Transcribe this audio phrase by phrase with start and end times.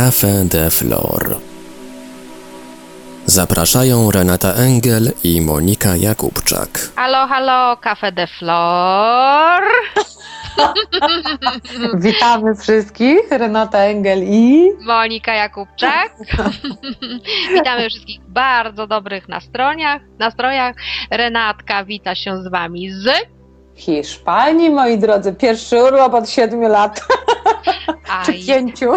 [0.00, 1.36] Café de Flor.
[3.26, 6.68] Zapraszają Renata Engel i Monika Jakubczak.
[6.96, 9.62] Halo, halo, Cafe de Flor.
[12.04, 16.12] Witamy wszystkich, Renata Engel i Monika Jakubczak.
[17.54, 20.02] Witamy wszystkich bardzo dobrych nastrojach.
[20.18, 20.76] nastrojach.
[21.10, 23.10] Renatka wita się z Wami z...
[23.74, 25.32] Hiszpanii, moi drodzy.
[25.32, 27.00] Pierwszy urlop od siedmiu lat,
[28.10, 28.90] A, czy pięciu.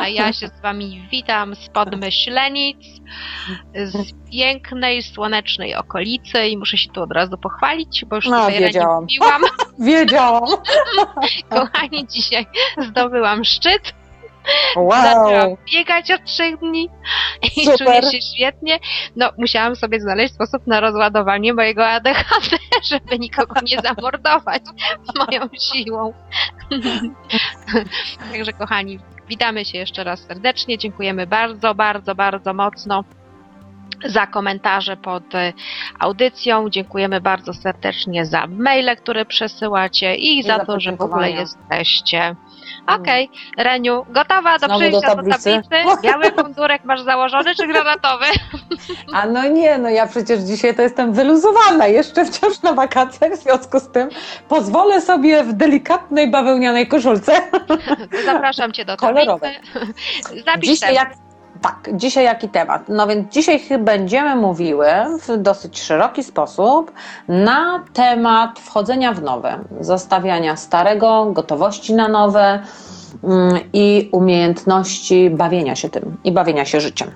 [0.00, 2.76] a ja się z Wami witam z Podmyślenic,
[3.74, 8.60] z pięknej, słonecznej okolicy i muszę się tu od razu pochwalić, bo już No, tutaj
[8.60, 9.02] wiedziałam.
[9.02, 9.42] mówiłam.
[9.78, 10.48] Wiedziałam.
[11.50, 12.46] Kochani, dzisiaj
[12.88, 13.94] zdobyłam szczyt.
[14.76, 15.02] Wow.
[15.02, 16.88] Zaczęłam biegać od trzech dni
[17.56, 17.78] i Super.
[17.78, 18.78] czuję się świetnie.
[19.16, 22.56] No, musiałam sobie znaleźć sposób na rozładowanie mojego ADHD,
[22.90, 24.62] żeby nikogo nie zamordować
[25.16, 26.12] moją siłą.
[28.32, 28.98] Także kochani,
[29.28, 30.78] witamy się jeszcze raz serdecznie.
[30.78, 33.04] Dziękujemy bardzo, bardzo, bardzo mocno
[34.04, 35.52] za komentarze pod e,
[35.98, 36.70] audycją.
[36.70, 42.36] Dziękujemy bardzo serdecznie za maile, które przesyłacie i, za za to, że w ogóle jesteście.
[42.86, 45.62] Okej, Reniu, gotowa do Znowu przyjścia do do tablicy?
[45.70, 46.00] tablicy?
[46.02, 48.24] Biały mundurek masz założony czy granatowy?
[49.14, 53.42] A no nie, no ja przecież dzisiaj to jestem wyluzowana, jeszcze wciąż na wakacjach, w
[53.42, 54.08] związku z tym
[54.48, 57.32] pozwolę sobie w delikatnej bawełnianej koszulce.
[58.24, 59.50] Zapraszam cię do Kolorowe.
[59.72, 60.44] tablicy.
[60.46, 61.08] Zapisz Dzisiaj temat.
[61.10, 61.18] jak,
[61.62, 62.88] tak, dzisiaj jaki temat?
[62.88, 64.86] No więc dzisiaj będziemy mówiły
[65.28, 66.92] w dosyć szeroki sposób
[67.28, 72.62] na temat wchodzenia w nowe, zostawiania starego, gotowości na nowe
[73.24, 77.10] mm, i umiejętności bawienia się tym i bawienia się życiem.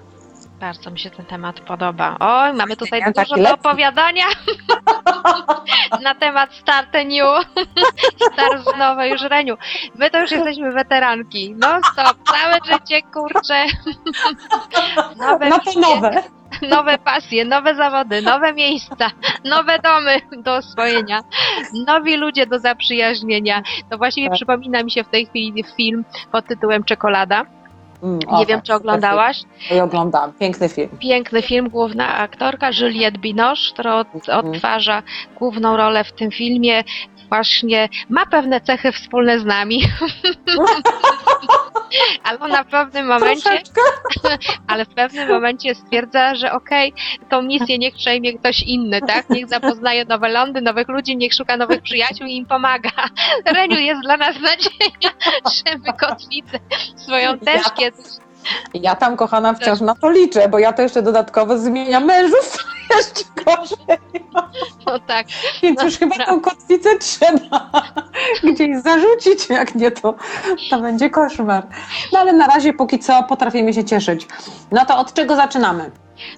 [0.61, 2.17] Bardzo mi się ten temat podoba.
[2.21, 4.25] Oj, mamy tutaj Ja dużo do opowiadania
[6.03, 7.47] na temat Start New.
[8.33, 9.57] Start nowe już Reniu.
[9.95, 11.55] My to już jesteśmy weteranki.
[11.59, 13.65] No stop, całe życie, kurczę.
[15.17, 16.23] Nowe to misje, nowe.
[16.63, 19.11] nowe pasje, nowe zawody, nowe miejsca,
[19.45, 21.21] nowe domy do oswojenia,
[21.87, 23.63] nowi ludzie do zaprzyjaźnienia.
[23.91, 24.37] To właściwie Tak.
[24.37, 27.45] przypomina mi się w tej chwili film pod tytułem Czekolada.
[28.05, 29.37] Mm, Nie wiem, czy oglądałaś.
[29.39, 29.77] film.
[29.79, 30.89] Ja oglądałam, piękny film.
[31.01, 34.47] Piękny film, główna aktorka Juliette Binoche, która Mhm.
[34.47, 35.03] odtwarza
[35.39, 36.85] główną rolę w tym filmie.
[37.29, 39.83] Właśnie ma pewne cechy wspólne z nami.
[42.25, 43.51] Ale ona w pewnym momencie,
[44.69, 46.93] ale w pewnym momencie stwierdza, że okej,
[47.29, 49.31] tą misję niech przejmie ktoś inny, tak?
[49.31, 52.91] Niech zapoznaje nowe lądy, nowych ludzi, niech szuka nowych przyjaciół i im pomaga.
[53.55, 55.11] Reniu jest dla nas nadzieja,
[55.45, 56.59] że my kotwicę
[56.97, 58.24] swoją też Ja- kiedyś
[58.75, 62.57] Ja tam, kochana, wciąż na to liczę, bo ja to jeszcze dodatkowo zmieniam mężów,
[62.97, 63.99] jeszcze gorzej.
[64.87, 65.27] no tak,
[65.63, 67.71] Więc No już chyba tą kotwicę trzeba
[68.45, 70.15] gdzieś zarzucić, jak nie to,
[70.71, 71.67] to będzie koszmar.
[72.13, 74.29] No ale na razie póki co potrafimy się cieszyć.
[74.73, 75.91] No to od czego zaczynamy?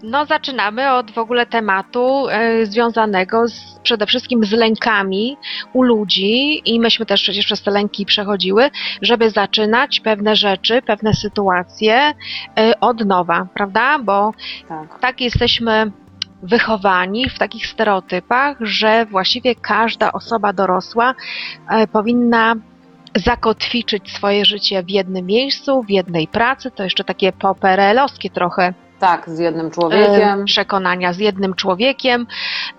[0.03, 5.37] No, zaczynamy od w ogóle tematu e, związanego z, przede wszystkim z lękami
[5.73, 8.71] u ludzi i myśmy też przecież przez te lęki przechodziły,
[9.03, 13.99] żeby zaczynać pewne rzeczy, pewne sytuacje e, od nowa, prawda?
[13.99, 14.33] Bo
[14.69, 14.99] Tak.
[15.01, 15.93] tak jesteśmy
[16.43, 21.15] wychowani w takich stereotypach, że właściwie każda osoba dorosła
[21.71, 22.55] e, powinna
[23.15, 29.31] zakotwiczyć swoje życie w jednym miejscu, w jednej pracy, to jeszcze takie poperelowskie trochę Tak,
[29.31, 30.45] z jednym człowiekiem.
[30.45, 32.27] przekonania z jednym człowiekiem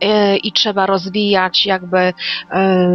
[0.02, 2.14] e, i trzeba rozwijać jakby e,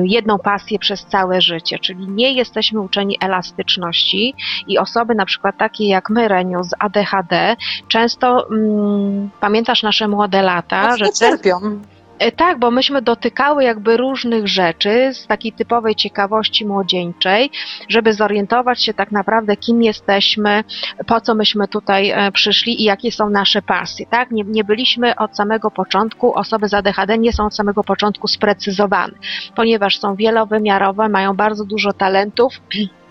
[0.04, 4.34] jedną pasję przez całe życie, czyli nie jesteśmy uczeni elastyczności
[4.66, 7.56] i osoby na przykład takie jak my, Reniu, z ADHD,
[7.88, 11.82] często mm, pamiętasz nasze młode lata, że Mocno cierpią.
[12.22, 17.50] E, Tak, bo myśmy dotykały jakby różnych rzeczy z takiej typowej ciekawości młodzieńczej,
[17.88, 20.64] żeby zorientować się tak naprawdę, kim jesteśmy,
[21.06, 24.30] po co myśmy tutaj e, przyszli i jakie są nasze pasje, tak?
[24.30, 29.14] Nie, nie byliśmy od samego początku, osoby z ADHD nie są od samego początku sprecyzowane,
[29.56, 32.60] ponieważ są wielowymiarowe, mają bardzo dużo talentów,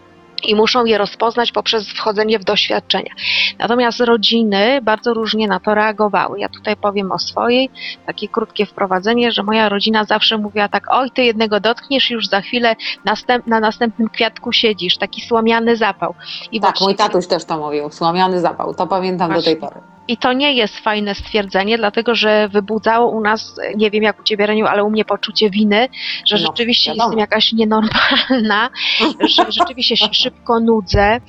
[0.43, 3.11] i muszą je rozpoznać poprzez wchodzenie w doświadczenia.
[3.59, 6.39] Natomiast rodziny bardzo różnie na to reagowały.
[6.39, 7.69] Ja tutaj powiem o swojej,
[8.05, 12.27] takie krótkie wprowadzenie, że moja rodzina zawsze mówiła tak, oj, ty jednego dotkniesz i już
[12.27, 16.13] za chwilę następ, na następnym kwiatku siedzisz, taki słomiany zapał.
[16.51, 19.79] I Tak, mój właściwie- tatuś też to mówił, słomiany zapał, to pamiętam do tej Właśnie.
[19.79, 19.90] pory.
[20.07, 24.23] I to nie jest fajne stwierdzenie, dlatego że wybudzało u nas, nie wiem jak u
[24.23, 25.87] Ciebie Reniu, ale u mnie poczucie winy,
[26.25, 27.03] że No, rzeczywiście wiadomo.
[27.03, 28.69] jestem jakaś nienormalna,
[29.35, 31.19] że rzeczywiście się szybko nudzę,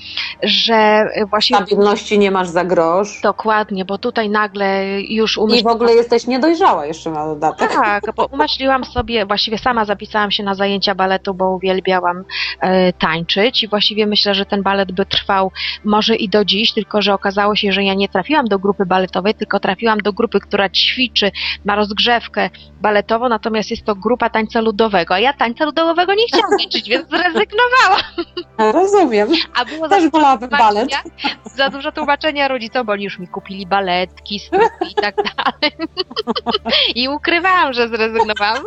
[0.42, 3.20] że właściwie Stabilności nie masz za grosz.
[3.22, 7.72] dokładnie, bo tutaj nagle już I w umyśliłam ogóle jesteś niedojrzała jeszcze na dodatek.
[7.72, 12.24] tak, bo umyśliłam sobie, właściwie sama zapisałam się na zajęcia baletu, bo uwielbiałam
[12.60, 15.52] e, tańczyć i właściwie myślę, że ten balet by trwał
[15.84, 19.34] może i do dziś, tylko że okazało się, że ja nie trafiłam do grupy baletowej,
[19.34, 21.30] tylko trafiłam do grupy, która ćwiczy,
[21.64, 22.50] ma rozgrzewkę
[22.80, 27.08] baletową, natomiast jest to grupa tańca ludowego, a ja tańca ludowego nie chciałam tańczyć, więc
[27.10, 28.00] zrezygnowałam,
[28.58, 29.28] Rozumiem.
[29.60, 30.88] a było za Też wolałabym balet.
[31.54, 35.72] za dużo tłumaczenia rodzicom, bo oni już mi kupili baletki, strój i tak dalej.
[36.94, 38.62] I ukrywałam, że zrezygnowałam.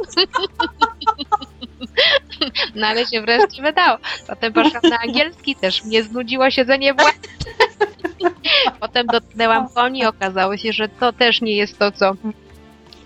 [2.76, 3.98] No ale się wreszcie wydało.
[4.28, 7.16] Potem poszłam na angielski, też mnie znudziło siedzenie w łeb.
[8.80, 12.16] Potem dotknęłam koni, okazało się, że to też nie jest to, co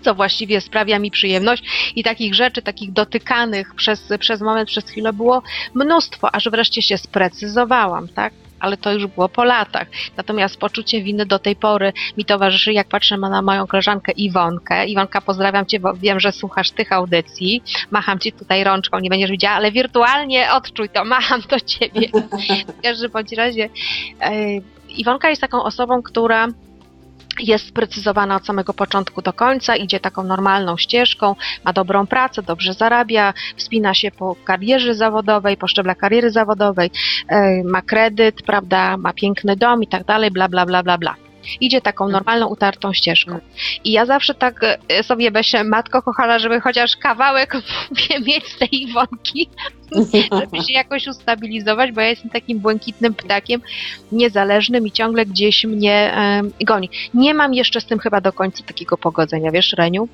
[0.02, 5.12] co właściwie sprawia mi przyjemność i takich rzeczy, takich dotykanych przez, przez moment, przez chwilę
[5.12, 5.42] było
[5.74, 8.32] mnóstwo, aż wreszcie się sprecyzowałam, tak?
[8.60, 9.88] Ale to już było po latach.
[10.16, 14.86] Natomiast poczucie winy do tej pory mi towarzyszy, jak patrzę na moją koleżankę Iwonkę.
[14.86, 17.62] Iwonka, pozdrawiam Cię, bo wiem, że słuchasz tych audycji.
[17.90, 22.08] Macham Ci tutaj rączką, nie będziesz widziała, ale wirtualnie odczuj to, macham do Ciebie.
[22.78, 23.68] W każdym bądź razie
[24.20, 24.30] e,
[24.88, 26.48] Iwonka jest taką osobą, która
[27.38, 32.74] jest sprecyzowana od samego początku do końca, idzie taką normalną ścieżką, ma dobrą pracę, dobrze
[32.74, 36.90] zarabia, wspina się po karierze zawodowej, po szczeblach kariery zawodowej,
[37.28, 41.29] e, ma kredyt, prawda, ma piękny dom i tak dalej, bla, bla, bla, bla, bla.
[41.60, 43.38] Idzie taką normalną, utartą ścieżką.
[43.84, 47.56] I ja zawsze tak e, sobie myślę, matko kochana, żeby chociaż kawałek
[48.26, 49.48] mieć z tej Iwonki,
[50.40, 53.60] żeby się jakoś ustabilizować, bo ja jestem takim błękitnym ptakiem,
[54.12, 56.90] niezależnym i ciągle gdzieś mnie em, goni.
[57.14, 60.08] Nie mam jeszcze z tym chyba do końca takiego pogodzenia, wiesz, Reniu?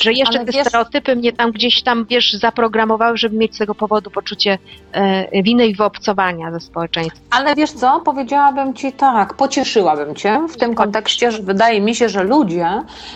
[0.00, 3.58] Że jeszcze Ale te wiesz- stereotypy mnie tam gdzieś tam, wiesz, zaprogramowały, żeby mieć z
[3.58, 4.58] tego powodu poczucie
[4.92, 7.22] e, winy i wyobcowania ze społeczeństwem.
[7.30, 12.08] Ale wiesz co, powiedziałabym Ci tak, pocieszyłabym Cię w tym kontekście, że wydaje mi się,
[12.08, 12.68] że ludzie,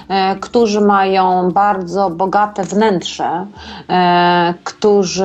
[0.09, 3.47] e, którzy mają bardzo bogate wnętrze,
[3.89, 5.25] e, którzy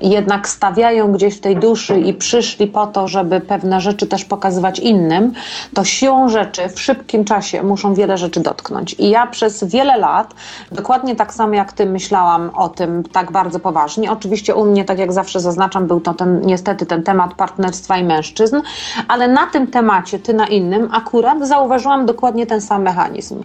[0.00, 4.78] jednak stawiają gdzieś w tej duszy i przyszli po to, żeby pewne rzeczy też pokazywać
[4.78, 5.32] innym,
[5.74, 8.94] to siłą rzeczy w szybkim czasie muszą wiele rzeczy dotknąć.
[8.98, 10.34] I ja przez wiele lat,
[10.72, 14.12] dokładnie tak samo jak Ty myślałam o tym tak bardzo poważnie.
[14.12, 18.04] Oczywiście u mnie, tak jak zawsze zaznaczam, był to ten, niestety ten temat partnerstwa i
[18.04, 18.60] mężczyzn,
[19.08, 23.42] ale na tym temacie, Ty na innym, akurat zauważyłam dokładnie ten sam mechanizm,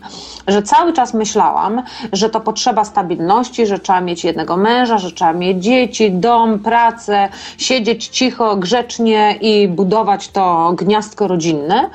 [0.47, 1.81] że cały czas myślałam,
[2.13, 7.29] że to potrzeba stabilności, że trzeba mieć jednego męża, że trzeba mieć dzieci, dom, pracę,
[7.57, 11.89] siedzieć cicho, grzecznie i budować to gniazdko rodzinne.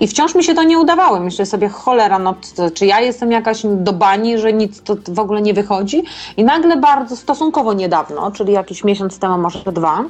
[0.00, 1.20] I wciąż mi się to nie udawało.
[1.20, 2.34] Myślę sobie, cholera, no
[2.74, 6.02] czy ja jestem jakaś do bani, że nic to w ogóle nie wychodzi.
[6.36, 10.04] I nagle bardzo stosunkowo niedawno, czyli jakiś miesiąc temu, może dwa,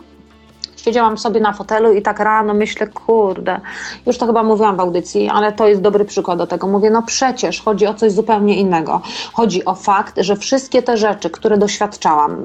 [0.84, 3.60] siedziałam sobie na fotelu i tak rano myślę, kurde,
[4.06, 6.66] już to chyba mówiłam w audycji, ale to jest dobry przykład do tego.
[6.66, 9.00] Mówię, no przecież chodzi o coś zupełnie innego.
[9.32, 12.36] Chodzi o fakt, że wszystkie te rzeczy, które doświadczałam,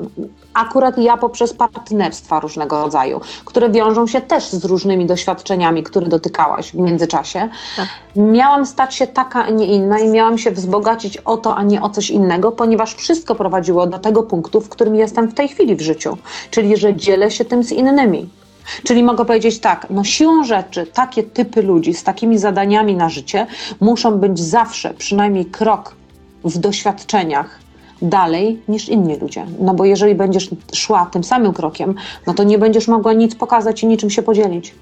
[0.58, 6.72] akurat ja poprzez partnerstwa różnego rodzaju, które wiążą się też z różnymi doświadczeniami, które dotykałaś
[6.72, 7.88] w międzyczasie, Tak.
[8.16, 11.82] miałam stać się taka, a nie inna i miałam się wzbogacić o to, a nie
[11.82, 15.76] o coś innego, ponieważ wszystko prowadziło do tego punktu, w którym jestem w tej chwili
[15.76, 16.18] w życiu,
[16.52, 18.30] czyli że dzielę się tym z innymi.
[18.84, 23.48] Czyli mogę powiedzieć tak, no siłą rzeczy takie typy ludzi z takimi zadaniami na życie
[23.80, 25.96] muszą być zawsze przynajmniej krok
[26.44, 27.60] w doświadczeniach
[28.02, 29.46] dalej niż inni ludzie.
[29.60, 31.96] No bo jeżeli będziesz szła tym samym krokiem,
[32.28, 34.74] no to nie będziesz mogła nic pokazać i niczym się podzielić.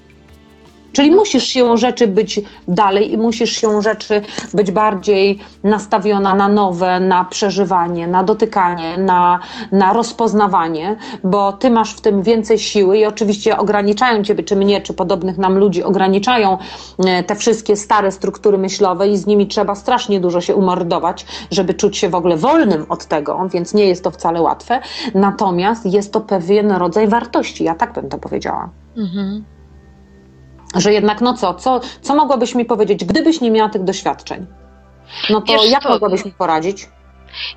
[0.96, 4.22] Czyli musisz siłą rzeczy być dalej i musisz siłą rzeczy
[4.54, 9.38] być bardziej nastawiona na nowe, na przeżywanie, na dotykanie, na,
[9.72, 14.80] na rozpoznawanie, bo ty masz w tym więcej siły i oczywiście ograniczają ciebie, czy mnie,
[14.80, 16.58] czy podobnych nam ludzi, ograniczają
[17.06, 21.74] e, te wszystkie stare struktury myślowe i z nimi trzeba strasznie dużo się umordować, żeby
[21.74, 24.80] czuć się w ogóle wolnym od tego, więc nie jest to wcale łatwe.
[25.14, 29.55] Natomiast jest to pewien rodzaj wartości, ja tak bym to powiedziała Mhm.
[30.76, 34.46] Że jednak no co, co, co mogłabyś mi powiedzieć, gdybyś nie miała tych doświadczeń?
[35.30, 36.88] No to Wiesz jak co, mogłabyś mi poradzić?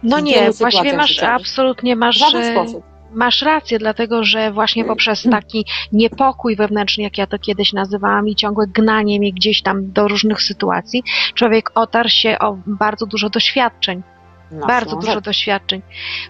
[0.03, 1.35] No W nie, właściwie masz, życiowych.
[1.35, 2.83] absolutnie W masz, żaden e, sposób.
[3.11, 8.35] masz rację, dlatego że właśnie poprzez taki niepokój wewnętrzny, jak ja to kiedyś nazywałam, i
[8.35, 11.03] ciągłe gnanie mnie gdzieś tam do różnych sytuacji,
[11.35, 14.03] człowiek otarł się o bardzo dużo doświadczeń.
[14.51, 15.81] No, bardzo dużo doświadczeń.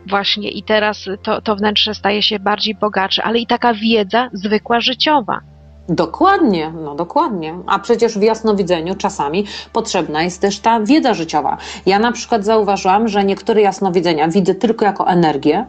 [0.07, 4.79] Właśnie i teraz to, to wnętrze staje się bardziej bogatsze, ale i taka wiedza zwykła
[4.81, 5.41] życiowa.
[5.89, 7.55] Dokładnie, no dokładnie.
[7.67, 11.57] A przecież w jasnowidzeniu czasami potrzebna jest też ta wiedza życiowa.
[11.85, 15.65] Ja na przykład zauważyłam, że niektóre jasnowidzenia widzę tylko jako energię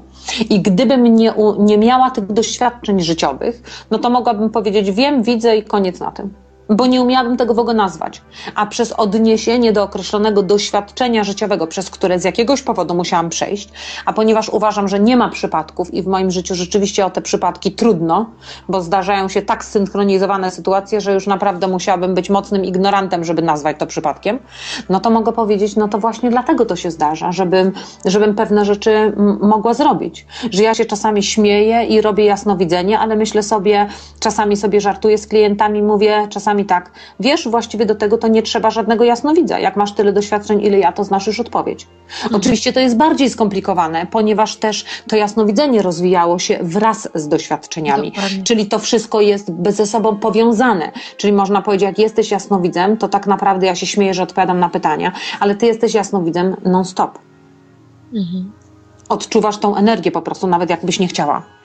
[0.51, 5.63] i gdybym nie, nie miała tych doświadczeń życiowych, no to mogłabym powiedzieć wiem, widzę i
[5.63, 6.35] koniec na tym
[6.71, 8.23] bo nie umiałabym tego w ogóle nazwać.
[8.55, 13.69] A przez odniesienie do określonego doświadczenia życiowego, przez które z jakiegoś powodu musiałam przejść,
[14.05, 17.73] a ponieważ uważam, że nie ma przypadków i w moim życiu rzeczywiście o te przypadki
[17.73, 18.31] trudno,
[18.69, 23.77] bo zdarzają się tak synchronizowane sytuacje, że już naprawdę musiałabym być mocnym ignorantem, żeby nazwać
[23.79, 24.39] to przypadkiem,
[24.89, 27.73] no to mogę powiedzieć, no to właśnie dlatego to się zdarza, żebym,
[28.05, 30.27] żebym pewne rzeczy mogła zrobić.
[30.51, 33.87] Że ja się czasami śmieję i robię jasnowidzenie, ale myślę sobie,
[34.21, 36.91] czasami sobie żartuję z klientami, mówię, czasami czasami tak,
[37.21, 39.59] wiesz, właściwie do tego to nie trzeba żadnego jasnowidza.
[39.59, 41.87] Jak masz tyle doświadczeń, ile ja, to znasz już odpowiedź.
[42.25, 42.35] Mhm.
[42.35, 48.13] Oczywiście to jest bardziej skomplikowane, ponieważ też to jasnowidzenie rozwijało się wraz z doświadczeniami.
[48.13, 48.43] Dokładnie.
[48.43, 50.93] Czyli to wszystko jest ze sobą powiązane.
[51.17, 54.69] Czyli można powiedzieć, jak jesteś jasnowidzem, to tak naprawdę ja się śmieję, że odpowiadam na
[54.69, 57.19] pytania, ale ty jesteś jasnowidzem non-stop.
[58.15, 58.53] Mhm.
[59.09, 61.60] Odczuwasz tą energię po prostu, nawet jakbyś nie chciała.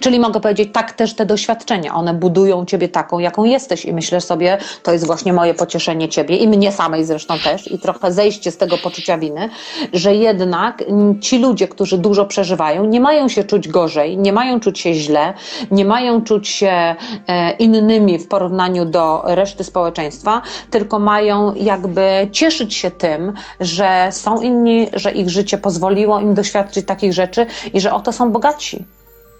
[0.00, 4.20] Czyli mogę powiedzieć, tak też te doświadczenia, one budują ciebie taką, jaką jesteś i myślę
[4.20, 8.50] sobie, to jest właśnie moje pocieszenie ciebie i mnie samej zresztą też i trochę zejście
[8.50, 9.50] z tego poczucia winy,
[9.92, 10.84] że jednak
[11.20, 15.34] ci ludzie, którzy dużo przeżywają, nie mają się czuć gorzej, nie mają czuć się źle,
[15.70, 16.94] nie mają czuć się
[17.26, 24.40] e, innymi w porównaniu do reszty społeczeństwa, tylko mają jakby cieszyć się tym, że są
[24.40, 28.84] inni, że ich życie pozwoliło im doświadczyć takich rzeczy i że oto są bogatsi.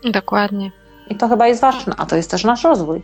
[0.04, 0.70] Dokładnie.
[1.10, 3.02] I to chyba jest ważne, a to jest też nasz rozwój.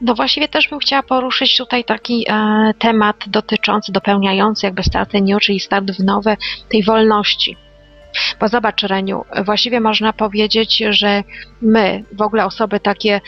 [0.00, 5.40] No właściwie też bym chciała poruszyć tutaj taki e, temat dotyczący, dopełniający jakby start new,
[5.40, 6.36] czyli start w nowe,
[6.68, 7.56] tej wolności.
[8.40, 11.22] Bo zobacz, Reniu, właściwie można powiedzieć, że
[11.62, 13.20] my, w ogóle osoby takie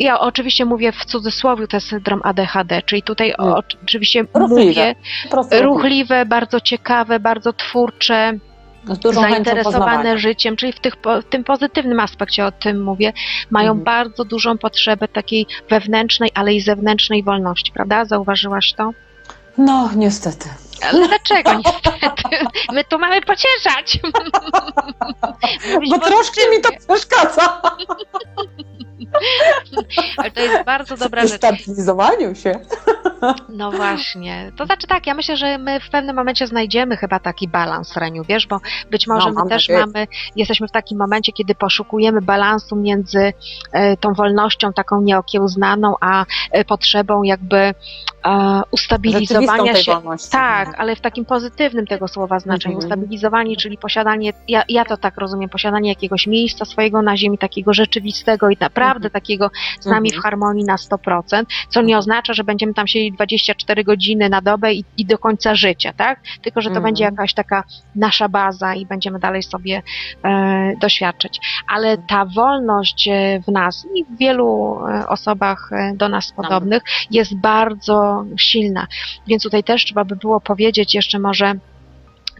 [0.00, 4.94] ja oczywiście mówię w cudzysłowie, to jest syndrom ADHD, czyli tutaj o, oczywiście ruchliwe.
[5.34, 8.38] mówię ruchliwe, bardzo ciekawe, bardzo twórcze,
[9.12, 13.12] zainteresowane życiem, czyli w, tych, w, tym pozytywnym aspekcie o tym mówię,
[13.50, 13.84] mają mhm.
[13.84, 18.04] bardzo dużą potrzebę takiej wewnętrznej, ale i zewnętrznej wolności, prawda?
[18.04, 18.90] Zauważyłaś to?
[19.58, 20.48] No, niestety.
[20.82, 22.22] Ale dlaczego niestety?
[22.74, 23.98] My tu mamy pocieszać.
[25.90, 27.62] Bo troszkę mi to przeszkadza.
[30.16, 31.36] Ale to jest bardzo dobra rzecz.
[31.36, 32.52] Stabilizowaniu się.
[33.48, 34.52] No właśnie.
[34.56, 38.24] To znaczy tak, ja myślę, że my w pewnym momencie znajdziemy chyba taki balans, Reniu,
[38.24, 38.60] wiesz, bo
[38.90, 43.32] być może no, my też mamy, jesteśmy w takim momencie, kiedy poszukujemy balansu między
[43.72, 47.74] e, tą wolnością taką nieokiełznaną, a e, potrzebą jakby
[48.70, 49.92] ustabilizowania się.
[49.92, 52.74] Wolności, tak, ale w takim pozytywnym tego słowa znaczeniu.
[52.74, 52.86] Mhm.
[52.86, 57.74] Ustabilizowanie, czyli posiadanie, ja, ja to tak rozumiem, posiadanie jakiegoś miejsca swojego na ziemi, takiego
[57.74, 59.12] rzeczywistego i naprawdę mhm.
[59.12, 60.20] takiego z nami mhm.
[60.20, 64.72] w harmonii na 100%, co nie oznacza, że będziemy tam siedzieć 24 godziny na dobę
[64.72, 66.20] i, i do końca życia, tak?
[66.42, 69.82] Tylko, że to będzie jakaś taka nasza baza i będziemy dalej sobie
[70.24, 71.40] e, doświadczać.
[71.68, 76.82] Ale ta wolność e, w nas i w wielu e, osobach e, do nas podobnych
[77.10, 78.07] jest bardzo
[78.38, 78.86] silna.
[79.26, 81.54] Więc tutaj też trzeba by było powiedzieć jeszcze może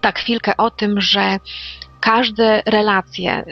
[0.00, 1.38] tak chwilkę o tym, że
[2.00, 3.44] każde relacje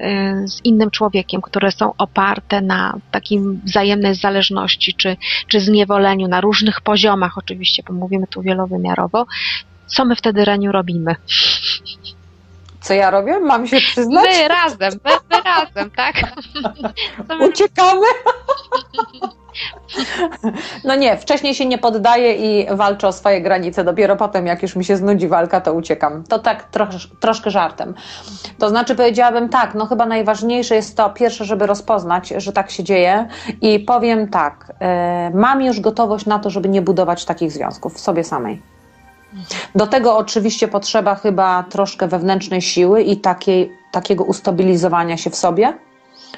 [0.44, 5.16] y, z innym człowiekiem, które są oparte na takim wzajemnej zależności czy,
[5.48, 9.26] czy zniewoleniu na różnych poziomach, oczywiście, bo mówimy tu wielowymiarowo,
[9.86, 11.16] co my wtedy, Reniu, robimy?
[12.86, 13.40] Co ja robię?
[13.40, 14.24] Mam się przyznać?
[14.24, 16.14] My razem, my, my razem, tak?
[17.48, 18.06] Uciekamy?
[20.84, 23.84] No nie, wcześniej się nie poddaję i walczę o swoje granice.
[23.84, 26.24] Dopiero potem, jak już mi się znudzi walka, to uciekam.
[26.24, 27.94] To tak trosz, troszkę żartem.
[28.58, 32.84] To znaczy powiedziałabym tak, no chyba najważniejsze jest to pierwsze, żeby rozpoznać, że tak się
[32.84, 33.28] dzieje
[33.60, 38.00] i powiem tak, yy, mam już gotowość na to, żeby nie budować takich związków w
[38.00, 38.75] sobie samej.
[39.74, 45.78] Do tego oczywiście potrzeba chyba troszkę wewnętrznej siły i takiej, takiego ustabilizowania się w sobie,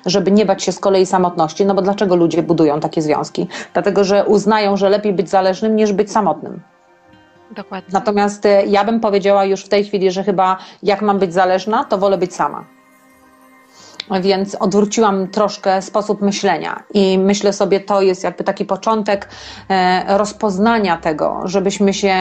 [0.06, 1.66] żeby nie bać się z kolei samotności.
[1.66, 3.48] No bo dlaczego ludzie budują takie związki?
[3.72, 6.60] Dlatego, że uznają, że lepiej być zależnym niż być samotnym.
[7.50, 7.90] Dokładnie.
[7.92, 11.84] Natomiast e, ja bym powiedziała już w tej chwili, że chyba jak mam być zależna,
[11.84, 12.77] to wolę być sama
[14.20, 19.28] więc odwróciłam troszkę sposób myślenia i myślę sobie, to jest jakby taki początek
[19.68, 22.14] e, rozpoznania tego, żebyśmy się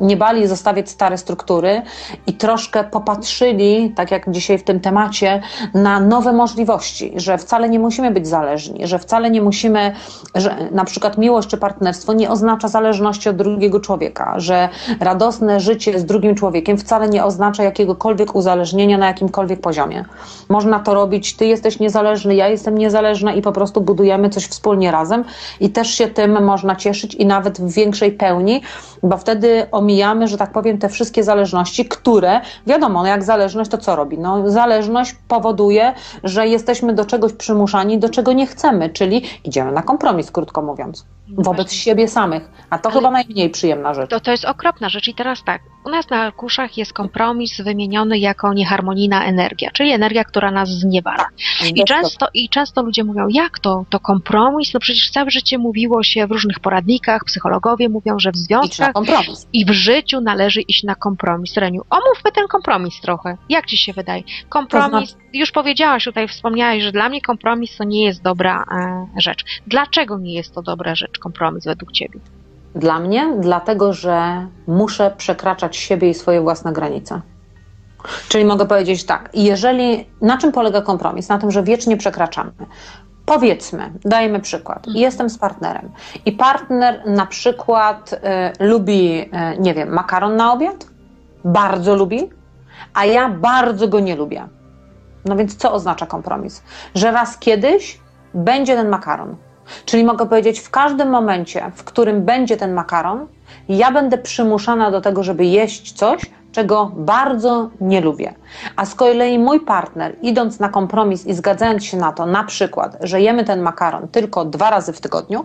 [0.00, 1.82] nie bali zostawiać stare struktury
[2.26, 5.42] i troszkę popatrzyli, tak jak dzisiaj w tym temacie,
[5.74, 9.92] na nowe możliwości, że wcale nie musimy być zależni, że wcale nie musimy,
[10.34, 14.68] że na przykład miłość czy partnerstwo nie oznacza zależności od drugiego człowieka, że
[15.00, 20.04] radosne życie z drugim człowiekiem wcale nie oznacza jakiegokolwiek uzależnienia na jakimkolwiek poziomie.
[20.48, 24.46] Można to robić zrobić, ty jesteś niezależny, ja jestem niezależna i po prostu budujemy coś
[24.46, 25.24] wspólnie razem.
[25.60, 28.62] I też się tym można cieszyć i nawet w większej pełni,
[29.02, 33.78] bo wtedy omijamy, że tak powiem, te wszystkie zależności, które, wiadomo, no jak zależność to
[33.78, 34.18] co robi?
[34.18, 39.82] No zależność powoduje, że jesteśmy do czegoś przymuszani, do czego nie chcemy, czyli idziemy na
[39.82, 41.78] kompromis, krótko mówiąc, wobec Właśnie.
[41.78, 44.10] siebie samych, a to Ale- chyba najmniej przyjemna rzecz.
[44.10, 48.18] To, to jest okropna rzecz i teraz tak, u nas na arkuszach jest kompromis wymieniony
[48.18, 51.26] jako nieharmonijna energia, czyli energia, która nas zniewala.
[51.74, 54.74] I często, I często ludzie mówią, jak to, to kompromis?
[54.74, 59.16] No przecież całe życie mówiło się w różnych poradnikach, psychologowie mówią, że w Idź związkach
[59.16, 59.46] kompromis.
[59.52, 61.56] i w życiu należy iść na kompromis.
[61.56, 63.36] Reniu, omówmy ten kompromis trochę.
[63.48, 64.22] Jak ci się wydaje?
[64.48, 69.44] Kompromis, już powiedziałaś tutaj, wspomniałaś, że dla mnie kompromis to nie jest dobra e, rzecz.
[69.66, 72.20] Dlaczego nie jest to dobra rzecz, kompromis według ciebie?
[72.74, 77.20] Dla mnie, dlatego że muszę przekraczać siebie i swoje własne granice.
[78.28, 81.28] Czyli mogę powiedzieć tak, jeżeli na czym polega kompromis?
[81.28, 82.52] Na tym, że wiecznie przekraczamy.
[83.28, 84.86] Powiedzmy, dajmy przykład.
[84.86, 85.90] Jestem z partnerem
[86.26, 90.86] i partner na przykład e, lubi, e, nie wiem, makaron na obiad,
[91.44, 92.30] bardzo lubi,
[92.94, 94.48] a ja bardzo go nie lubię.
[95.24, 96.62] No więc co oznacza kompromis?
[96.94, 98.00] Że raz kiedyś
[98.34, 99.36] będzie ten makaron.
[99.84, 103.26] Czyli mogę powiedzieć, w każdym momencie, w którym będzie ten makaron,
[103.68, 108.34] ja będę przymuszana do tego, żeby jeść coś, czego bardzo nie lubię.
[108.76, 112.96] A z kolei mój partner, idąc na kompromis i zgadzając się na to, na przykład,
[113.00, 115.44] że jemy ten makaron tylko dwa razy w tygodniu,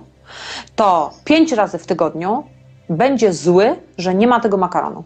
[0.75, 2.43] to pięć razy w tygodniu
[2.89, 5.03] będzie zły, że nie ma tego makaronu.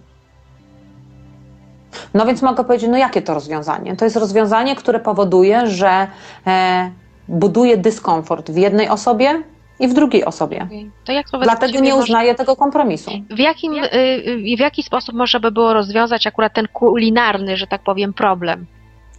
[2.14, 3.96] No więc mogę powiedzieć, no jakie to rozwiązanie?
[3.96, 6.08] To jest rozwiązanie, które powoduje, że
[6.48, 6.92] e,
[7.28, 9.44] buduje dyskomfort w jednej osobie
[9.80, 10.68] i w drugiej osobie.
[11.06, 13.12] To jak to według Dlatego nie może- uznaję tego kompromisu.
[13.30, 17.68] W, jakim, y, y, w jaki sposób można by było rozwiązać akurat ten kulinarny, że
[17.68, 18.66] tak powiem, problem?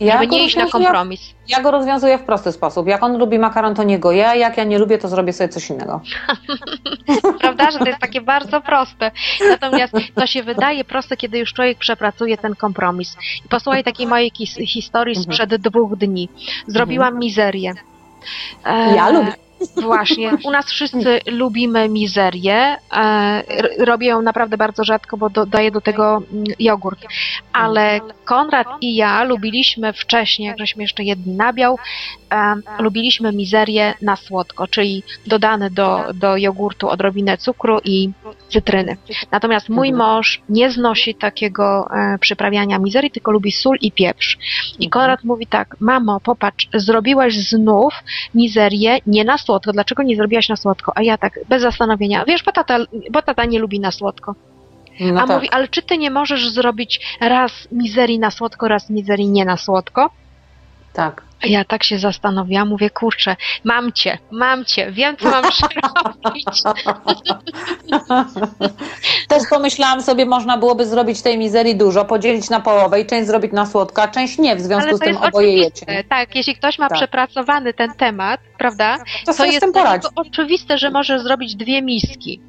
[0.00, 1.34] żeby go nie iść na kompromis.
[1.48, 2.86] Ja go rozwiązuję w prosty sposób.
[2.86, 5.48] Jak on lubi makaron, to nie go ja, jak ja nie lubię, to zrobię sobie
[5.48, 6.00] coś innego.
[7.40, 9.10] Prawda, że to jest takie bardzo proste.
[9.50, 13.16] Natomiast to się wydaje proste, kiedy już człowiek przepracuje ten kompromis.
[13.48, 15.32] Posłuchaj takiej mojej kis- historii Mhm.
[15.34, 16.28] sprzed dwóch dni.
[16.66, 17.74] Zrobiłam mizerię.
[18.64, 19.32] E, Ja lubię.
[19.76, 20.30] Właśnie.
[20.44, 22.76] U nas wszyscy lubimy mizerię.
[22.96, 23.42] E,
[23.84, 27.00] robię ją naprawdę bardzo rzadko, bo dodaję do tego mm, jogurt.
[27.52, 31.78] Ale Konrad i ja lubiliśmy wcześniej, jak żeśmy jeszcze jedli nabiał,
[32.78, 38.10] lubiliśmy mizerię na słodko, czyli dodane do, do jogurtu odrobinę cukru i
[38.52, 38.96] cytryny.
[39.30, 40.08] Natomiast mój Mhm.
[40.08, 44.38] mąż nie znosi takiego e, przyprawiania mizerii, tylko lubi sól i pieprz.
[44.78, 47.94] I Konrad mówi tak, mamo, popatrz, zrobiłaś znów
[48.34, 49.72] mizerię nie na słodko.
[49.72, 50.92] Dlaczego nie zrobiłaś na słodko?
[50.94, 52.24] A ja tak, bez zastanowienia.
[52.24, 52.78] Wiesz, bo tata,
[53.10, 54.34] bo tata nie lubi na słodko.
[55.00, 55.36] No A tak.
[55.36, 59.56] mówi, ale czy ty nie możesz zrobić raz mizerii na słodko, raz mizerii nie na
[59.56, 60.10] słodko?
[60.98, 61.22] Tak.
[61.44, 65.44] Ja tak się zastanowiłam, mówię, kurczę, mam cię, mam cię, wiem co mam
[66.22, 66.46] zrobić.
[69.28, 73.52] Też pomyślałam sobie, można byłoby zrobić tej mizerii dużo, podzielić na połowę i część zrobić
[73.52, 76.04] na słodko, a część nie, w związku z tym oboje jecie.
[76.08, 76.98] Tak, jeśli ktoś ma Tak.
[76.98, 79.66] przepracowany ten temat, prawda, To to jest
[80.14, 82.40] oczywiste, że może zrobić dwie miski.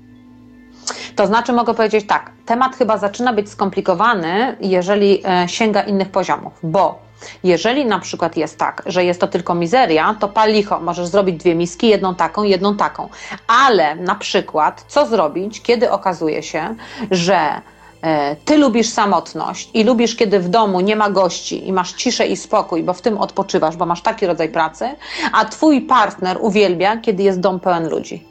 [1.15, 6.53] To znaczy mogę powiedzieć tak, temat chyba zaczyna być skomplikowany, jeżeli e, sięga innych poziomów,
[6.63, 7.08] bo
[7.43, 11.55] jeżeli na przykład jest tak, że jest to tylko mizeria, to palicho, możesz zrobić dwie
[11.55, 13.10] miski, jedną taką, jedną taką.
[13.47, 16.75] Ale na przykład, co zrobić, kiedy okazuje się,
[17.12, 17.62] że
[18.01, 22.27] e, ty lubisz samotność i lubisz, kiedy w domu nie ma gości i masz ciszę
[22.27, 24.89] i spokój, bo w tym odpoczywasz, bo masz taki rodzaj pracy,
[25.34, 28.29] a twój partner uwielbia, kiedy jest dom pełen ludzi.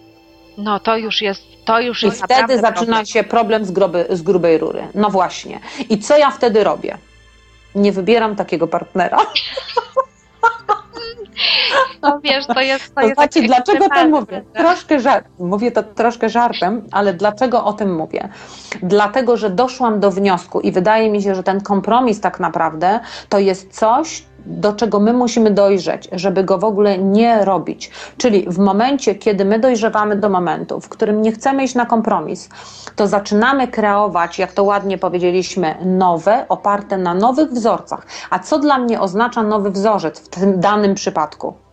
[0.58, 3.06] No to już jest, to już I jest wtedy naprawdę zaczyna problem.
[3.06, 4.88] się problem z, groby, z grubej rury.
[4.94, 5.60] No właśnie.
[5.88, 6.98] I co ja wtedy robię?
[7.78, 9.18] Nie wybieram takiego partnera.
[12.02, 14.44] No wiesz, to jest, to To jest znaczy, dlaczego to mówię?
[14.54, 18.28] Troszkę żart, mówię to troszkę żartem, ale dlaczego o tym mówię?
[18.82, 23.38] Dlatego, że doszłam do wniosku i wydaje mi się, że ten kompromis tak naprawdę to
[23.38, 27.90] jest coś, do czego my musimy dojrzeć, żeby go w ogóle nie robić.
[28.16, 32.48] Czyli w momencie, kiedy my dojrzewamy do momentu, w którym nie chcemy iść na kompromis,
[32.96, 38.06] to zaczynamy kreować, jak to ładnie powiedzieliśmy, nowe, oparte na nowych wzorcach.
[38.30, 41.67] A co dla mnie oznacza nowy wzorzec w tym danym przypadku?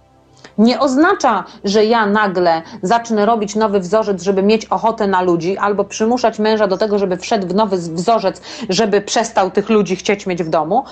[0.58, 5.86] Nie oznacza, że ja nagle zacznę robić nowy wzorzec, żeby mieć ochotę na ludzi, albo
[5.86, 10.44] przymuszać męża do tego, żeby wszedł w nowy wzorzec, żeby przestał tych ludzi chcieć mieć
[10.44, 10.84] w domu.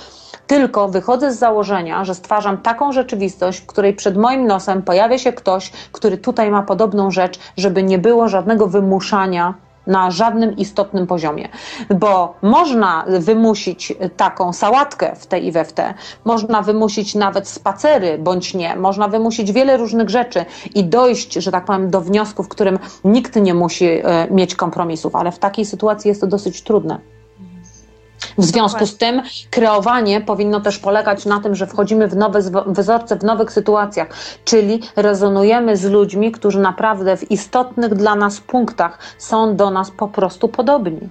[0.48, 5.34] Tylko wychodzę z założenia, że stwarzam taką rzeczywistość, w której przed moim nosem pojawia się
[5.34, 9.54] ktoś, który tutaj ma podobną rzecz, żeby nie było żadnego wymuszania
[9.88, 11.50] na żadnym istotnym poziomie,
[11.90, 15.94] bo można wymusić taką sałatkę w te i we w te,
[16.26, 21.66] można wymusić nawet spacery bądź nie, można wymusić wiele różnych rzeczy i dojść, że tak
[21.66, 26.10] powiem, do wniosku, w którym nikt nie musi e, mieć kompromisów, ale w takiej sytuacji
[26.10, 27.13] jest to dosyć trudne.
[28.38, 33.16] W związku z tym kreowanie powinno też polegać na tym, że wchodzimy w nowe wzorce,
[33.16, 34.08] w nowych sytuacjach,
[34.46, 40.08] czyli rezonujemy z ludźmi, którzy naprawdę w istotnych dla nas punktach są do nas po
[40.08, 41.10] prostu podobni.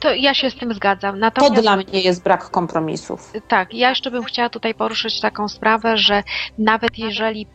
[0.00, 1.18] To ja się z tym zgadzam.
[1.18, 3.32] Natomiast, to dla mnie jest brak kompromisów.
[3.48, 6.22] Tak, ja jeszcze bym chciała tutaj poruszyć taką sprawę, że
[6.58, 7.46] nawet jeżeli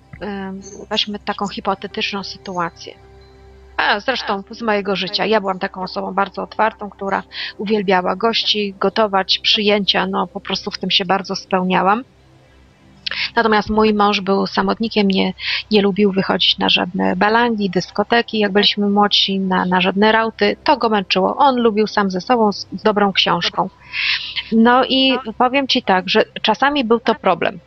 [0.90, 2.94] weźmy taką hipotetyczną sytuację,
[3.78, 5.26] a zresztą z mojego życia.
[5.26, 7.24] Ja byłam taką osobą bardzo otwartą, która
[7.58, 12.04] uwielbiała gości, gotować, przyjęcia, no po prostu w tym się bardzo spełniałam.
[13.36, 15.34] Natomiast mój mąż był samotnikiem, nie,
[15.72, 20.58] nie lubił wychodzić na żadne balangi, dyskoteki, jak byliśmy młodsi, na, na żadne rauty.
[20.64, 21.36] To go męczyło.
[21.38, 23.70] On lubił sam ze sobą z, z dobrą książką.
[24.52, 27.60] No i powiem Ci tak, że czasami był to problem.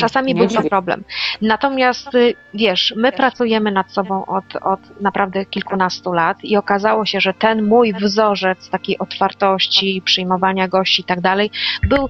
[0.00, 1.04] Czasami był to problem.
[1.42, 7.20] Natomiast y, wiesz, my pracujemy nad sobą od, od naprawdę kilkunastu lat i okazało się,
[7.20, 11.50] że ten mój wzorzec takiej otwartości, przyjmowania gości i tak dalej,
[11.88, 12.08] był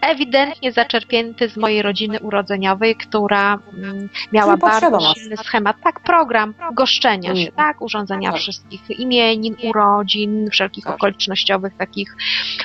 [0.00, 7.36] ewidentnie zaczerpnięty z mojej rodziny urodzeniowej, która mm, miała bardzo silny schemat, tak, program goszczenia
[7.36, 8.40] się, tak, urządzenia tak.
[8.40, 10.94] wszystkich imienin, urodzin, wszelkich tak.
[10.94, 12.16] okolicznościowych takich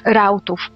[0.05, 0.71] rautów.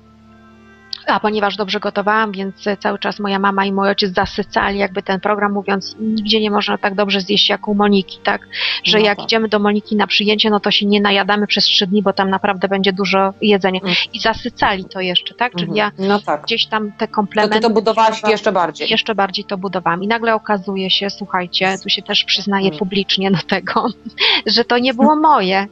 [1.08, 5.20] A ponieważ dobrze gotowałam, więc cały czas moja mama i mój ojciec zasycali jakby ten
[5.20, 8.48] program, mówiąc, nigdzie nie można tak dobrze zjeść jak u Moniki, tak?
[8.84, 9.26] Że no jak tak.
[9.26, 12.30] idziemy do Moniki na przyjęcie, no to się nie najadamy przez trzy dni, bo tam
[12.30, 13.80] naprawdę będzie dużo jedzenia.
[13.84, 13.96] Mm.
[14.14, 15.52] I zasycali to jeszcze, tak?
[15.52, 15.78] Czyli mhm.
[15.78, 16.44] ja no tak.
[16.44, 17.56] gdzieś tam te komplementy...
[17.56, 18.90] To ty to budowałaś jeszcze bardziej.
[18.90, 20.04] Jeszcze bardziej to budowałam.
[20.04, 22.80] I nagle okazuje się, słuchajcie, tu się też przyznaję mm.
[22.80, 23.88] publicznie do tego,
[24.56, 25.68] że to nie było moje.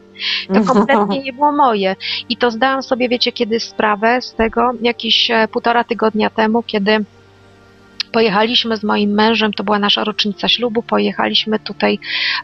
[0.53, 1.95] To kompletnie nie było moje.
[2.29, 7.05] I to zdałam sobie, wiecie, kiedy sprawę z tego, jakieś półtora tygodnia temu, kiedy
[8.13, 11.99] pojechaliśmy z moim mężem, to była nasza rocznica ślubu, pojechaliśmy tutaj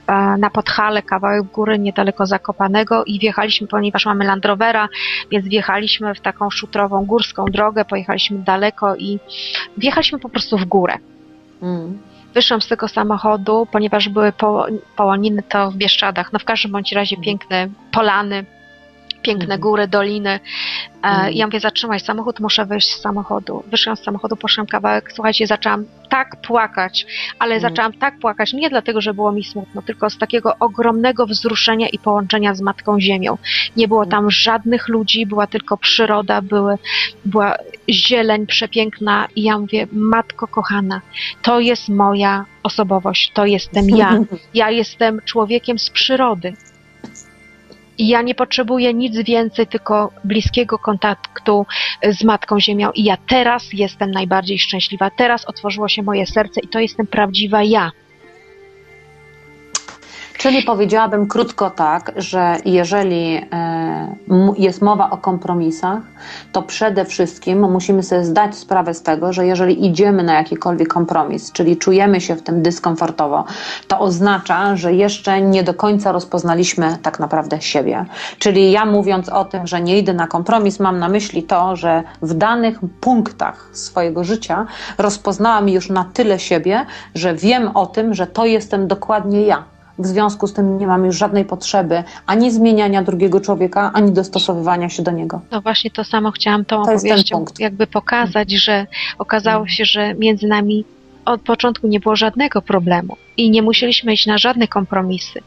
[0.08, 4.90] e, na Podhale, kawałek góry, niedaleko Zakopanego i wjechaliśmy, ponieważ mamy Land Rovera,
[5.32, 9.20] więc wjechaliśmy w taką szutrową górską drogę, pojechaliśmy daleko i
[9.78, 10.98] wjechaliśmy po prostu w górę.
[11.62, 11.98] Mm.
[12.34, 14.66] Wyszłam z tego samochodu, ponieważ były po,
[14.96, 16.34] połoniny to w Bieszczadach.
[16.34, 18.46] No w każdym bądź razie piękne polany,
[19.22, 19.62] piękne mhm.
[19.62, 20.40] góry, doliny.
[21.02, 21.34] Mhm.
[21.34, 23.64] Ja mówię, zatrzymaj samochód, muszę wyjść z samochodu.
[23.68, 27.06] Wyszłam z samochodu, poszłam kawałek, słuchajcie, zaczęłam tak płakać,
[27.40, 27.72] ale mhm.
[27.72, 32.00] zaczęłam tak płakać nie dlatego, że było mi smutno, tylko z takiego ogromnego wzruszenia i
[32.00, 33.38] połączenia z Matką Ziemią.
[33.78, 36.76] Nie było tam żadnych ludzi, była tylko przyroda, były,
[37.26, 37.56] była
[37.90, 41.02] zieleń przepiękna i ja mówię, Matko kochana,
[41.42, 44.20] to jest moja osobowość, to jestem ja.
[44.54, 46.54] Ja jestem człowiekiem z przyrody.
[48.00, 51.66] I ja nie potrzebuję nic więcej, tylko bliskiego kontaktu
[52.04, 52.92] z Matką Ziemią.
[52.92, 55.10] I ja teraz jestem najbardziej szczęśliwa.
[55.10, 57.92] Teraz otworzyło się moje serce i to jestem prawdziwa ja.
[60.40, 64.16] Czyli powiedziałabym krótko tak, że jeżeli e,
[64.58, 66.02] jest mowa o kompromisach,
[66.52, 71.52] to przede wszystkim musimy sobie zdać sprawę z tego, że jeżeli idziemy na jakikolwiek kompromis,
[71.52, 73.46] czyli czujemy się w tym dyskomfortowo,
[73.88, 78.06] to oznacza, że jeszcze nie do końca rozpoznaliśmy tak naprawdę siebie.
[78.38, 82.04] Czyli ja mówiąc o tym, że nie idę na kompromis, mam na myśli to, że
[82.22, 84.66] w danych punktach swojego życia
[84.98, 90.06] rozpoznałam już na tyle siebie, że wiem o tym, że to jestem dokładnie ja w
[90.06, 95.04] związku z tym nie mam już żadnej potrzeby ani zmieniania drugiego człowieka, ani dostosowywania się
[95.04, 95.42] do niego.
[95.52, 100.48] No właśnie to samo chciałam tą to opowieścią jakby pokazać, że okazało się, że między
[100.48, 100.86] nami
[101.26, 105.40] od początku nie było żadnego problemu i nie musieliśmy iść na żadne kompromisy.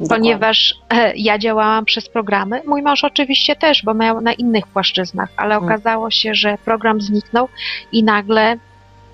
[0.00, 0.08] Dokładnie.
[0.08, 5.28] Ponieważ e, ja działałam przez programy, mój mąż oczywiście też, bo miał na innych płaszczyznach,
[5.36, 5.64] ale mm.
[5.64, 7.48] okazało się, że program zniknął
[7.92, 8.58] i nagle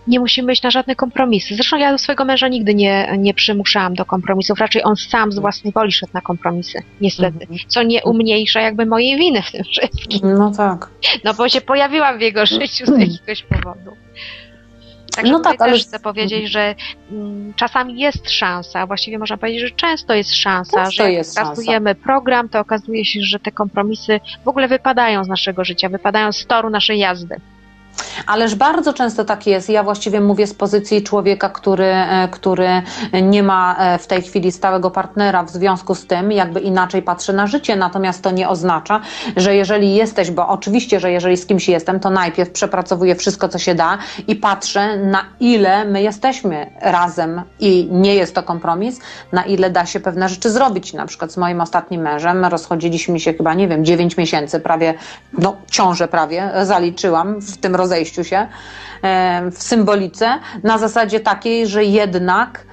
[0.07, 1.55] nie musimy iść na żadne kompromisy.
[1.55, 5.39] Zresztą ja do swojego męża nigdy nie, nie przymuszałam do kompromisów, raczej on sam z
[5.39, 7.41] własnej woli szedł na kompromisy, niestety.
[7.41, 7.59] Mhm.
[7.69, 10.21] Co nie umniejsza jakby mojej winy w tym wszystkim.
[10.23, 10.91] No tak.
[11.25, 13.91] No bo się pojawiłam w jego życiu z jakiegoś powodu.
[15.17, 16.75] Także no tak, ale też chcę powiedzieć, że
[17.13, 21.95] mm, czasami jest szansa, właściwie można powiedzieć, że często jest szansa, często że jak pracujemy
[21.95, 26.47] program, to okazuje się, że te kompromisy w ogóle wypadają z naszego życia, wypadają z
[26.47, 27.37] toru naszej jazdy.
[28.27, 29.69] Ależ bardzo często tak jest.
[29.69, 32.83] Ja właściwie mówię z pozycji człowieka, który, e, który
[33.23, 37.33] nie ma e, w tej chwili stałego partnera, w związku z tym jakby inaczej patrzy
[37.33, 37.77] na życie.
[37.77, 39.01] Natomiast to nie oznacza,
[39.37, 43.59] że jeżeli jesteś, bo oczywiście, że jeżeli z kimś jestem, to najpierw przepracowuję wszystko, co
[43.59, 43.99] się da
[44.29, 49.01] i patrzę, na ile my jesteśmy razem i nie jest to kompromis,
[49.33, 50.93] na ile da się pewne rzeczy zrobić.
[50.93, 54.95] Na przykład z moim ostatnim mężem rozchodziliśmy się chyba, nie wiem, 9 miesięcy, prawie,
[55.39, 58.47] no ciążę prawie, zaliczyłam w tym rozejściu się
[59.51, 62.65] w symbolice, na zasadzie takiej, że jednak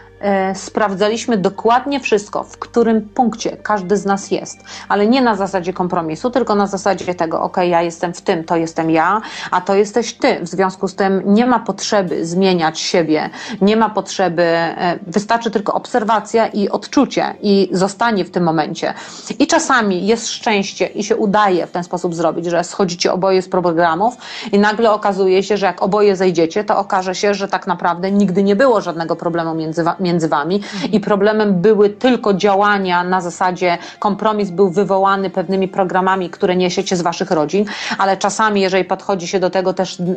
[0.53, 6.29] sprawdzaliśmy dokładnie wszystko, w którym punkcie każdy z nas jest, ale nie na zasadzie kompromisu,
[6.29, 10.13] tylko na zasadzie tego, ok, ja jestem w tym, to jestem ja, a to jesteś
[10.13, 10.39] ty.
[10.41, 13.29] W związku z tym nie ma potrzeby zmieniać siebie,
[13.61, 18.93] nie ma potrzeby, e, wystarczy tylko obserwacja i odczucie i zostanie w tym momencie.
[19.39, 23.49] I czasami jest szczęście i się udaje w ten sposób zrobić, że schodzicie oboje z
[23.49, 24.17] programów
[24.51, 28.43] i nagle okazuje się, że jak oboje zejdziecie, to okaże się, że tak naprawdę nigdy
[28.43, 33.77] nie było żadnego problemu między, wa- między wami i problemem były tylko działania na zasadzie
[33.99, 37.65] kompromis był wywołany pewnymi programami, które niesiecie z waszych rodzin,
[37.97, 40.15] ale czasami, jeżeli podchodzi się do tego też mm,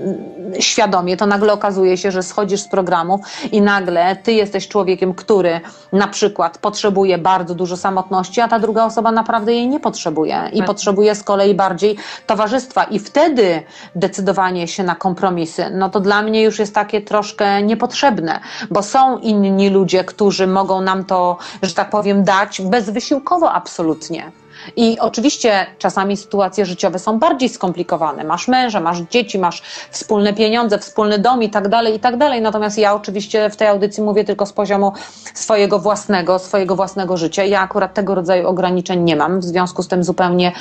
[0.61, 3.21] świadomie, to nagle okazuje się, że schodzisz z programów
[3.53, 5.61] i nagle ty jesteś człowiekiem, który
[5.93, 10.59] na przykład potrzebuje bardzo dużo samotności, a ta druga osoba naprawdę jej nie potrzebuje i
[10.59, 10.67] Tak.
[10.67, 13.63] potrzebuje z kolei bardziej towarzystwa i wtedy
[13.95, 19.19] decydowanie się na kompromisy, no to dla mnie już jest takie troszkę niepotrzebne, bo są
[19.19, 24.33] inni ludzie, którzy mogą nam to, że tak powiem, dać bezwysiłkowo absolutnie.
[24.77, 28.25] I oczywiście czasami sytuacje życiowe są bardziej skomplikowane.
[28.25, 32.41] Masz męża, masz dzieci, masz wspólne pieniądze, wspólny dom i tak dalej, i tak dalej.
[32.41, 34.93] Natomiast ja oczywiście w tej audycji mówię tylko z poziomu
[35.35, 37.45] swojego własnego, swojego własnego życia.
[37.45, 40.53] Ja akurat tego rodzaju ograniczeń nie mam, w związku z tym zupełnie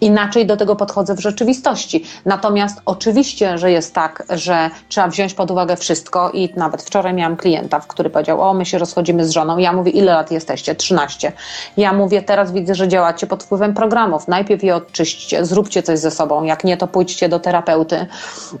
[0.00, 2.04] inaczej do tego podchodzę w rzeczywistości.
[2.26, 7.36] Natomiast oczywiście, że jest tak, że trzeba wziąć pod uwagę wszystko i nawet wczoraj miałam
[7.36, 9.58] klienta, który powiedział, o my się rozchodzimy z żoną.
[9.58, 10.74] Ja mówię, ile lat jesteście?
[10.74, 11.32] 13.
[11.76, 14.28] Ja mówię, teraz widzę, że działacie pod wpływem programów.
[14.28, 16.42] Najpierw je odczyśćcie, zróbcie coś ze sobą.
[16.42, 18.06] Jak nie, to pójdźcie do terapeuty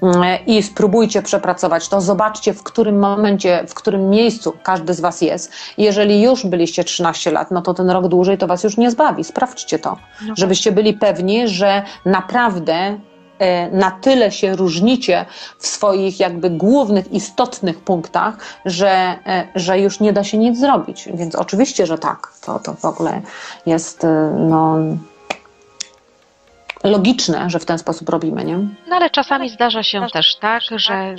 [0.02, 2.00] mm, i spróbujcie przepracować to.
[2.00, 5.52] Zobaczcie, w którym momencie, w którym miejscu każdy z was jest.
[5.78, 9.24] Jeżeli już byliście 13 lat, no to ten rok dłużej to was już nie zbawi.
[9.24, 9.96] Sprawdźcie to
[10.28, 12.98] No żebyście byli pewni, że naprawdę
[13.38, 15.26] e, na tyle się różnicie
[15.58, 18.90] w swoich jakby głównych, istotnych punktach, że,
[19.26, 21.08] e, że już nie da się nic zrobić.
[21.14, 22.32] Więc oczywiście, że tak.
[22.40, 23.20] To, to w ogóle
[23.66, 24.78] jest e, no,
[26.84, 28.56] logiczne, że w ten sposób robimy, nie?
[28.88, 31.14] No ale czasami zdarza się też tak, że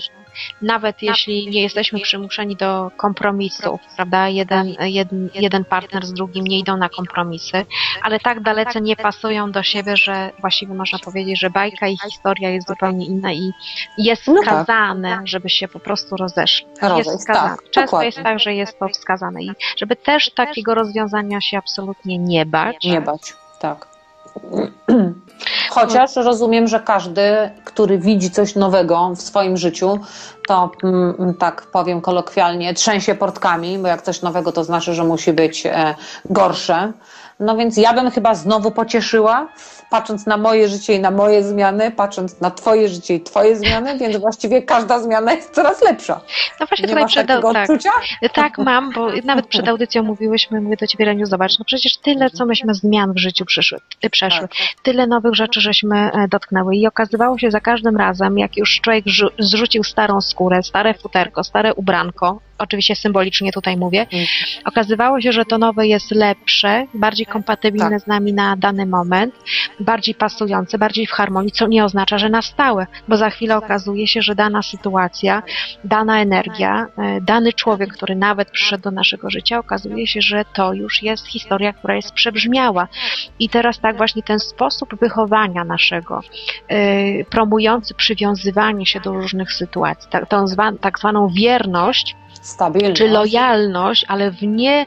[0.62, 6.60] nawet jeśli nie jesteśmy przymuszeni do kompromisów, prawda, jeden, jeden, jeden partner z drugim nie
[6.60, 7.65] idą na kompromisy,
[8.04, 12.49] ale tak dalece nie pasują do siebie, że właściwie można powiedzieć, że bajka i historia
[12.49, 13.52] jest zupełnie inna i
[13.97, 14.43] jest No tak.
[14.43, 16.67] wskazane, żeby się po prostu rozeszli.
[16.82, 17.49] Rozejść, jest wskazane.
[17.49, 18.06] tak, Często dokładnie.
[18.06, 22.84] jest tak, że jest to wskazane i żeby też takiego rozwiązania się absolutnie nie bać.
[22.86, 23.88] Nie bać, tak.
[25.69, 29.99] Chociaż rozumiem, że każdy, który widzi coś nowego w swoim życiu,
[30.47, 35.34] to mm, tak powiem kolokwialnie, trzęsie portkami, bo jak coś nowego, to znaczy, że musi
[35.34, 36.91] być e, gorsze.
[37.39, 39.47] No więc ja bym chyba znowu pocieszyła,
[39.89, 43.97] patrząc na moje życie i na moje zmiany, patrząc na Twoje życie i Twoje zmiany,
[43.97, 46.21] więc właściwie każda zmiana jest coraz lepsza.
[46.60, 47.89] No właśnie Nie tutaj masz przed, takiego tak, odczucia?
[48.34, 52.30] Tak, mam, bo nawet przed audycją mówiłyśmy, mówię do ciebie, Reniu, zobacz, no przecież tyle,
[52.30, 54.58] co myśmy zmian w życiu przyszły, y, przeszły, Tak.
[54.84, 59.06] tyle nowych rzeczy żeśmy e, dotknęły i okazywało się za każdym razem, jak już człowiek
[59.06, 64.25] rzu- zrzucił starą skórę, stare futerko, stare ubranko, oczywiście symbolicznie tutaj mówię, Mm.
[64.65, 67.99] okazywało się, że to nowe jest lepsze, bardziej kompatybilne Tak.
[68.02, 69.36] z nami na dany moment,
[69.80, 74.08] bardziej pasujące, bardziej w harmonii, co nie oznacza, że na stałe, bo za chwilę okazuje
[74.08, 75.44] się, że dana sytuacja,
[75.84, 80.74] dana energia, e, dany człowiek, który nawet przyszedł do naszego życia, okazuje się, że to
[80.74, 82.88] już jest historia, która jest przebrzmiała.
[83.39, 86.22] I teraz tak właśnie ten sposób wychowania naszego,
[86.68, 92.97] e, promujący przywiązywanie się do różnych sytuacji, tak, tą zwa, tak zwaną wierność, Stabilność.
[92.97, 94.86] czy lojalność, ale w nie,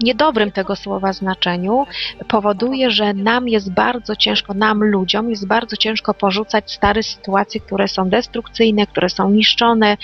[0.00, 1.86] niedobrym tego słowa znaczeniu,
[2.28, 7.88] powoduje, że nam jest bardzo ciężko, nam ludziom jest bardzo ciężko porzucać stare sytuacje, które
[7.88, 9.96] są destrukcyjne, które są niszczone,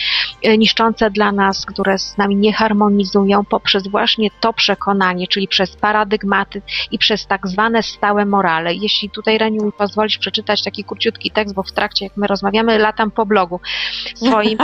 [0.42, 5.76] e, niszczące dla nas, które z nami nie harmonizują, poprzez właśnie to przekonanie, czyli przez
[5.76, 8.74] paradygmaty i przez tak zwane stałe morale.
[8.74, 12.78] Jeśli tutaj, Reniu, mi pozwolisz przeczytać taki króciutki tekst, bo w trakcie, jak my rozmawiamy,
[12.78, 13.60] latam po blogu
[14.14, 14.58] swoim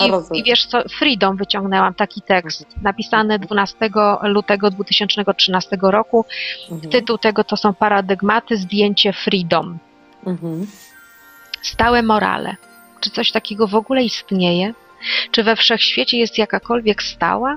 [0.00, 3.90] i, i, i wiesz co, Freedom wyciągnęłam taki tekst, napisany 12
[4.22, 6.24] lutego 2013 roku.
[6.70, 6.92] Mhm.
[6.92, 9.78] Tytuł tego to są paradygmaty, zdjęcie Freedom.
[10.26, 10.66] Mhm.
[11.62, 12.56] Stałe morale,
[13.00, 14.74] Czy coś takiego w ogóle istnieje?
[15.30, 17.56] Czy we wszechświecie jest jakakolwiek stała?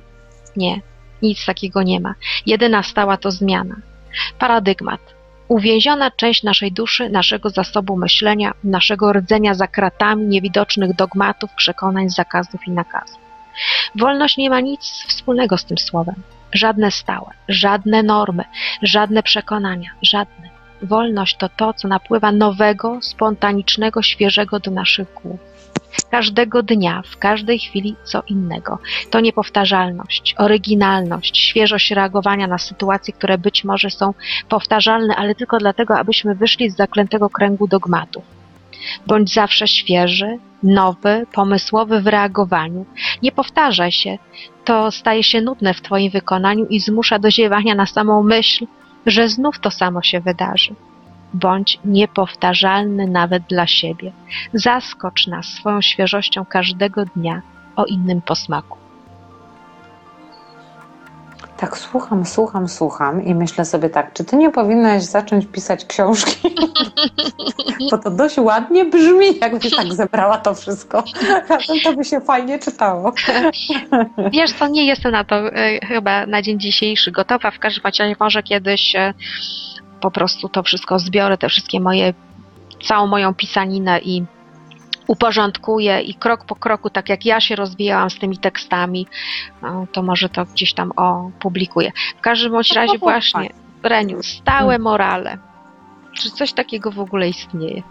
[0.56, 0.82] Nie,
[1.22, 2.16] nic takiego nie ma.
[2.46, 3.76] Jedyna stała to zmiana.
[4.40, 5.02] Paradygmat.
[5.48, 12.68] Uwięziona część naszej duszy, naszego zasobu myślenia, naszego rdzenia za kratami niewidocznych dogmatów, przekonań, zakazów
[12.68, 13.27] i nakazów.
[13.96, 16.16] Wolność nie ma nic wspólnego z tym słowem.
[16.54, 18.44] Żadne stałe, żadne normy,
[18.82, 20.50] żadne przekonania, żadne.
[20.82, 25.40] Wolność to to, co napływa nowego, spontanicznego, świeżego do naszych głów.
[26.12, 28.80] Każdego dnia, w każdej chwili co innego.
[29.10, 34.14] To niepowtarzalność, oryginalność, świeżość reagowania na sytuacje, które być może są
[34.50, 38.37] powtarzalne, ale tylko dlatego, abyśmy wyszli z zaklętego kręgu dogmatów.
[39.08, 42.86] Bądź zawsze świeży, nowy, pomysłowy w reagowaniu.
[43.24, 44.18] Nie powtarzaj się,
[44.66, 48.68] to staje się nudne w Twoim wykonaniu i zmusza do ziewania na samą myśl,
[49.06, 50.76] że znów to samo się wydarzy.
[51.34, 54.12] Bądź niepowtarzalny nawet dla siebie.
[54.54, 57.42] Zaskocz nas swoją świeżością każdego dnia
[57.76, 58.87] o innym posmaku.
[61.58, 66.56] Tak słucham, słucham, słucham i myślę sobie tak, czy ty nie powinnaś zacząć pisać książki?
[67.92, 71.04] Bo to dość ładnie brzmi, jakbyś tak zebrała to wszystko.
[71.50, 73.14] Razem to by się fajnie czytało.
[74.32, 77.52] Wiesz co, nie jestem na to e, chyba na dzień dzisiejszy gotowa.
[77.52, 79.14] W każdym razie może kiedyś e,
[80.02, 82.14] po prostu to wszystko zbiorę, te wszystkie moje,
[82.88, 84.26] całą moją pisaninę i
[85.08, 89.08] uporządkuję i krok po kroku, tak jak ja się rozwijałam z tymi tekstami,
[89.62, 91.92] no, to może to gdzieś tam opublikuję.
[92.18, 93.50] W każdym bądź razie właśnie,
[93.84, 94.82] Reniu, stałe Mm.
[94.82, 95.38] morale.
[96.14, 97.84] Czy coś takiego w ogóle istnieje?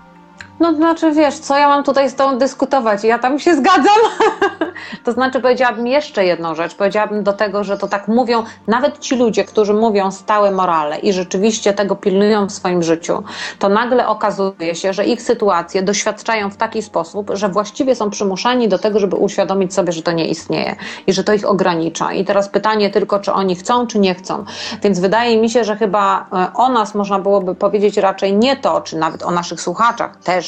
[0.60, 3.04] No znaczy wiesz, co ja mam tutaj z tą dyskutować?
[3.04, 4.00] Ja tam się zgadzam.
[5.04, 6.74] to znaczy powiedziałabym jeszcze jedną rzecz.
[6.74, 11.12] Powiedziałabym do tego, że to tak mówią nawet ci ludzie, którzy mówią stałe morale i
[11.12, 13.22] rzeczywiście tego pilnują w swoim życiu,
[13.58, 18.68] to nagle okazuje się, że ich sytuacje doświadczają w taki sposób, że właściwie są przymuszani
[18.68, 22.12] do tego, żeby uświadomić sobie, że to nie istnieje i że to ich ogranicza.
[22.12, 24.44] I teraz pytanie tylko, czy oni chcą, czy nie chcą.
[24.82, 28.80] Więc wydaje mi się, że chyba e, o nas można byłoby powiedzieć raczej nie to,
[28.80, 30.45] czy nawet o naszych słuchaczach też,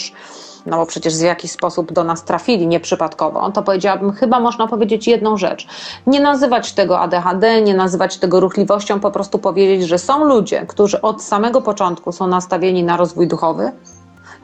[0.66, 5.06] no bo przecież w jakiś sposób do nas trafili nieprzypadkowo, to powiedziałabym, chyba można powiedzieć
[5.06, 5.66] jedną rzecz.
[6.06, 11.00] Nie nazywać tego ADHD, nie nazywać tego ruchliwością, po prostu powiedzieć, że są ludzie, którzy
[11.00, 13.72] od samego początku są nastawieni na rozwój duchowy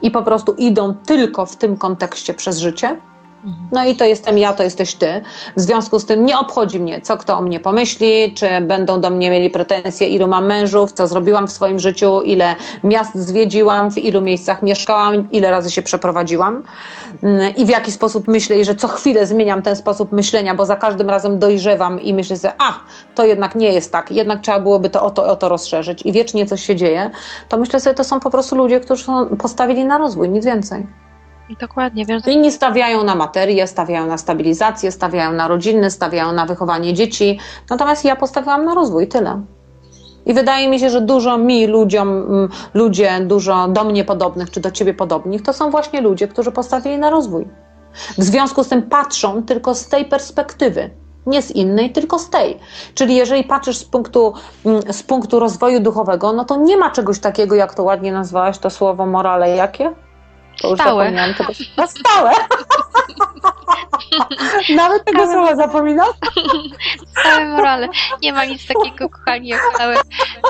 [0.01, 2.97] i po prostu idą tylko w tym kontekście przez życie.
[3.71, 5.21] No i to jestem ja, to jesteś ty.
[5.57, 9.09] W związku z tym nie obchodzi mnie, co kto o mnie pomyśli, czy będą do
[9.09, 13.97] mnie mieli pretensje, ilu mam mężów, co zrobiłam w swoim życiu, ile miast zwiedziłam, w
[13.97, 16.63] ilu miejscach mieszkałam, ile razy się przeprowadziłam
[17.23, 20.65] mm, i w jaki sposób myślę i że co chwilę zmieniam ten sposób myślenia, bo
[20.65, 22.79] za każdym razem dojrzewam i myślę sobie, a
[23.15, 26.11] to jednak nie jest tak, jednak trzeba byłoby to o to, o to rozszerzyć i
[26.11, 27.11] wiecznie coś się dzieje,
[27.49, 31.04] to myślę sobie, to są po prostu ludzie, którzy są postawili na rozwój, nic więcej.
[31.49, 36.93] Dokładnie, więc Inni stawiają na materię, stawiają na stabilizację, stawiają na rodziny, stawiają na wychowanie
[36.93, 37.39] dzieci.
[37.69, 39.41] Natomiast ja postawiłam na rozwój, tyle.
[40.25, 44.59] I wydaje mi się, że dużo mi, ludziom, mm, ludzie, dużo do mnie podobnych czy
[44.59, 47.47] do ciebie podobnych, to są właśnie ludzie, którzy postawili na rozwój.
[48.17, 50.89] W związku z tym patrzą tylko z tej perspektywy.
[51.25, 52.59] Nie z innej, tylko z tej.
[52.93, 54.33] Czyli jeżeli patrzysz z punktu,
[54.65, 58.57] mm, z punktu rozwoju duchowego, no to nie ma czegoś takiego, jak to ładnie nazwałaś,
[58.57, 60.04] to słowo morale jakie?
[60.61, 61.03] To już Stałe.
[61.03, 61.53] zapomniałam tego.
[61.77, 62.31] Na stałe.
[64.75, 66.15] Nawet tego słowa zapominasz?
[67.19, 67.89] stałe morale.
[68.21, 69.95] Nie ma nic takiego, kochani, jak stałe,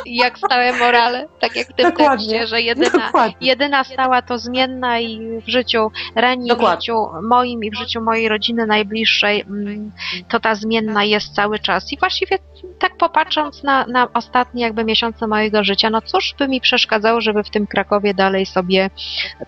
[0.05, 1.27] jak stałe morale.
[1.39, 2.27] Tak jak w tym Dokładnie.
[2.27, 3.47] tekście, że jedyna, Dokładnie.
[3.47, 8.29] jedyna stała to zmienna i w życiu Reni, w życiu moim i w życiu mojej
[8.29, 9.91] rodziny najbliższej, mm,
[10.29, 11.93] to ta zmienna jest cały czas.
[11.93, 12.37] I właściwie
[12.79, 17.43] tak popatrząc na, na ostatnie jakby miesiące mojego życia, no cóż by mi przeszkadzało, żeby
[17.43, 18.89] w tym Krakowie dalej sobie,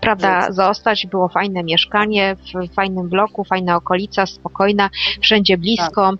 [0.00, 1.06] prawda, zostać.
[1.06, 6.12] Było fajne mieszkanie, w fajnym bloku, fajna okolica, spokojna, wszędzie blisko.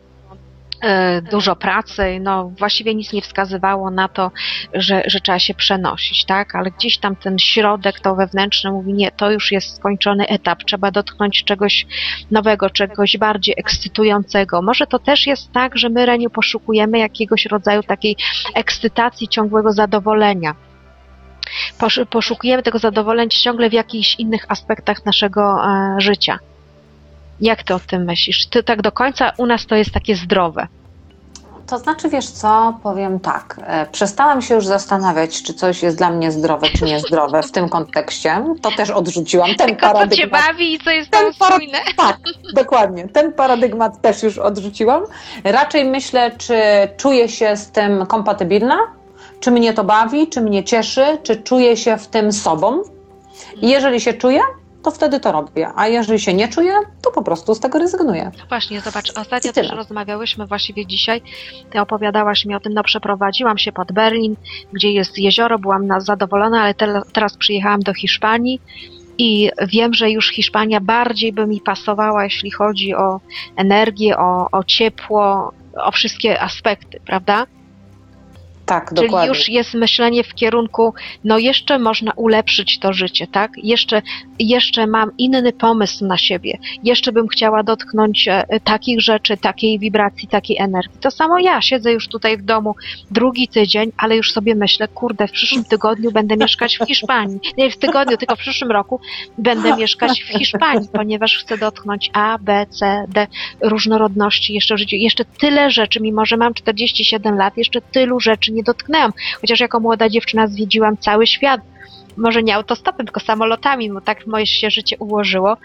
[0.82, 4.30] e, Dużo pracy, no właściwie nic nie wskazywało na to,
[4.74, 6.54] że, że trzeba się przenosić, tak?
[6.54, 10.90] Ale gdzieś tam ten środek, to wewnętrzne mówi, nie, to już jest skończony etap, trzeba
[10.90, 11.86] dotknąć czegoś
[12.30, 14.62] nowego, czegoś bardziej ekscytującego.
[14.62, 18.16] Może to też jest tak, że my, Reniu, poszukujemy jakiegoś rodzaju takiej
[18.54, 20.54] ekscytacji, ciągłego zadowolenia.
[21.78, 26.38] Posz- Poszukujemy tego zadowolenia ciągle w jakichś innych aspektach naszego e, życia.
[27.40, 28.46] Jak ty o tym myślisz?
[28.46, 30.66] Ty tak do końca u nas to jest takie zdrowe.
[31.66, 33.60] To znaczy, wiesz co, powiem tak.
[33.66, 37.68] E, przestałam się już zastanawiać, czy coś jest dla mnie zdrowe, czy niezdrowe w tym
[37.68, 38.44] kontekście.
[38.62, 39.54] To też odrzuciłam.
[39.54, 39.94] Ten Tylko co cię
[40.28, 40.42] paradygmat.
[40.46, 41.78] bawi i co jest Ten tam para- spójne.
[41.96, 42.16] Tak,
[42.54, 43.08] dokładnie.
[43.08, 45.02] Ten paradygmat też już odrzuciłam.
[45.44, 46.60] Raczej myślę, czy
[46.96, 48.78] czuję się z tym kompatybilna,
[49.40, 52.82] czy mnie to bawi, czy mnie cieszy, czy czuję się w tym sobą.
[53.62, 54.40] I jeżeli się czuję,
[54.82, 55.68] to wtedy to robię.
[55.76, 58.30] A jeżeli się nie czuję, to po prostu z tego rezygnuję.
[58.38, 61.22] No Właśnie, zobacz, ostatnio też rozmawiałyśmy właściwie dzisiaj,
[61.70, 64.36] ty opowiadałaś mi o tym, no przeprowadziłam się pod Berlin,
[64.72, 68.60] gdzie jest jezioro, byłam na zadowolona, ale te, teraz przyjechałam do Hiszpanii
[69.18, 73.20] i wiem, że już Hiszpania bardziej by mi pasowała, jeśli chodzi o
[73.56, 75.52] energię, o, o ciepło,
[75.84, 77.46] o wszystkie aspekty, prawda?
[78.68, 79.28] Tak, Czyli dokładnie.
[79.28, 80.94] już jest myślenie w kierunku,
[81.24, 83.50] no jeszcze można ulepszyć to życie, tak?
[83.56, 84.02] Jeszcze,
[84.38, 86.58] jeszcze mam inny pomysł na siebie.
[86.84, 91.00] Jeszcze bym chciała dotknąć e, takich rzeczy, takiej wibracji, takiej energii.
[91.00, 92.74] To samo ja siedzę już tutaj w domu
[93.10, 97.38] drugi tydzień, ale już sobie myślę, kurde, w przyszłym tygodniu będę mieszkać w Hiszpanii.
[97.58, 99.00] Nie w tygodniu, tylko w przyszłym roku
[99.38, 103.26] będę mieszkać w Hiszpanii, ponieważ chcę dotknąć A, B, C, D,
[103.60, 104.96] różnorodności jeszcze w życiu.
[104.96, 109.12] Jeszcze tyle rzeczy, mimo że mam 47 lat, jeszcze tylu rzeczy nie dotknęłam.
[109.40, 111.60] Chociaż jako młoda dziewczyna zwiedziłam cały świat.
[112.16, 115.56] Może nie autostopem, tylko samolotami, bo tak moje się życie ułożyło.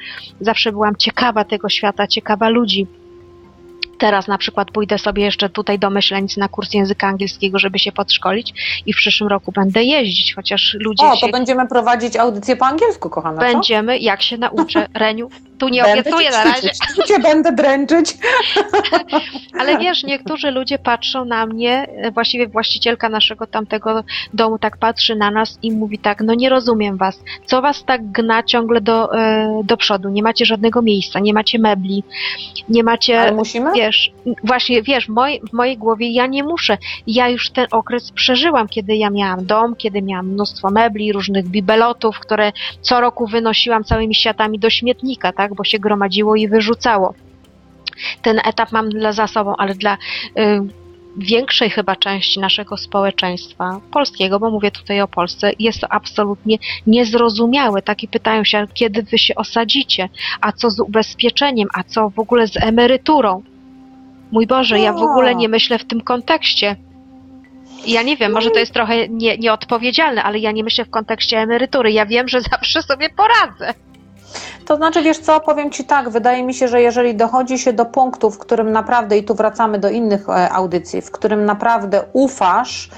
[0.41, 2.87] Zawsze byłam ciekawa tego świata, ciekawa ludzi.
[3.97, 7.91] Teraz na przykład pójdę sobie jeszcze tutaj do Myślenic na kurs języka angielskiego, żeby się
[7.91, 8.53] podszkolić
[8.85, 11.25] i w przyszłym roku będę jeździć, chociaż ludzie O, się...
[11.27, 13.37] to będziemy prowadzić audycję po angielsku, kochana.
[13.41, 13.53] co?
[13.53, 14.87] Będziemy, jak się nauczę.
[14.93, 16.69] Reniu, tu nie Będę obiecuję na razie.
[17.07, 18.17] cię będę dręczyć.
[19.59, 25.15] Ale wiesz, niektórzy ludzie patrzą na mnie, e, właściwie właścicielka naszego tamtego domu tak patrzy
[25.15, 29.17] na nas i mówi tak, no nie rozumiem was, co was tak gna ciągle do,
[29.19, 32.03] e, do przodu, nie macie żadnego miejsca, nie macie mebli,
[32.69, 33.71] nie macie, Ale musimy?
[33.75, 33.82] wiesz,
[34.43, 36.77] właśnie, wiesz, w mojej, w mojej głowie ja nie muszę,
[37.07, 42.19] ja już ten okres przeżyłam, kiedy ja miałam dom, kiedy miałam mnóstwo mebli, różnych bibelotów,
[42.19, 47.13] które co roku wynosiłam całymi światami do śmietnika, tak, bo się gromadziło i wyrzucało
[48.21, 50.61] ten etap mam dla za sobą, ale dla y,
[51.17, 56.57] większej chyba części naszego społeczeństwa polskiego, bo mówię tutaj o Polsce, jest to absolutnie
[56.87, 57.81] niezrozumiałe.
[57.81, 60.09] Takie pytają się, kiedy wy się osadzicie,
[60.41, 63.43] a co z ubezpieczeniem, a co w ogóle z emeryturą.
[64.33, 66.75] Mój Boże, ja w ogóle nie myślę w tym kontekście.
[67.85, 71.37] Ja nie wiem, może to jest trochę nie, nieodpowiedzialne, ale ja nie myślę w kontekście
[71.37, 71.91] emerytury.
[71.91, 73.73] Ja wiem, że zawsze sobie poradzę.
[74.65, 77.85] To znaczy, wiesz co, powiem Ci tak, wydaje mi się, że jeżeli dochodzi się do
[77.85, 82.89] punktu, w którym naprawdę, i tu wracamy do innych e, audycji, w którym naprawdę ufasz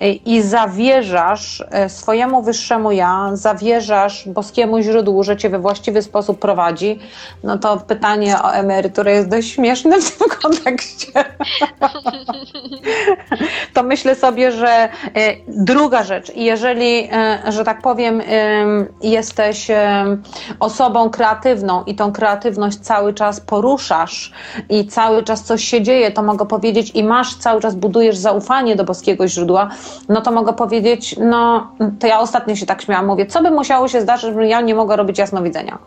[0.00, 6.38] e, i zawierzasz e, swojemu wyższemu ja, zawierzasz boskiemu źródłu, że Cię we właściwy sposób
[6.38, 6.98] prowadzi,
[7.44, 11.12] no to pytanie o emeryturę jest dość śmieszne w tym kontekście.
[13.74, 14.88] to myślę sobie, że
[15.48, 17.08] druga rzecz, jeżeli,
[17.48, 20.22] że tak powiem, em, jesteś em,
[20.82, 24.32] osobą kreatywną i tą kreatywność cały czas poruszasz
[24.68, 28.76] i cały czas coś się dzieje, to mogę powiedzieć i masz cały czas budujesz zaufanie
[28.76, 29.68] do boskiego źródła,
[30.08, 31.70] no to mogę powiedzieć, no
[32.00, 34.74] to ja ostatnio się tak śmiałam, mówię, co by musiało się zdarzyć, żebym ja nie
[34.74, 35.78] mogła robić jasnowidzenia.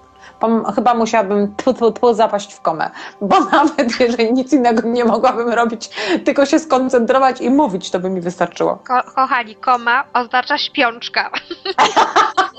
[0.75, 2.89] Chyba musiałabym tu, tu, tu zapaść w komę,
[3.21, 5.89] bo nawet jeżeli nic innego nie mogłabym robić,
[6.25, 8.79] tylko się skoncentrować i mówić, to by mi wystarczyło.
[8.87, 11.29] Ko- kochani, koma oznacza śpiączka.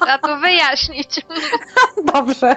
[0.00, 1.26] Trzeba to wyjaśnić.
[2.14, 2.56] Dobrze.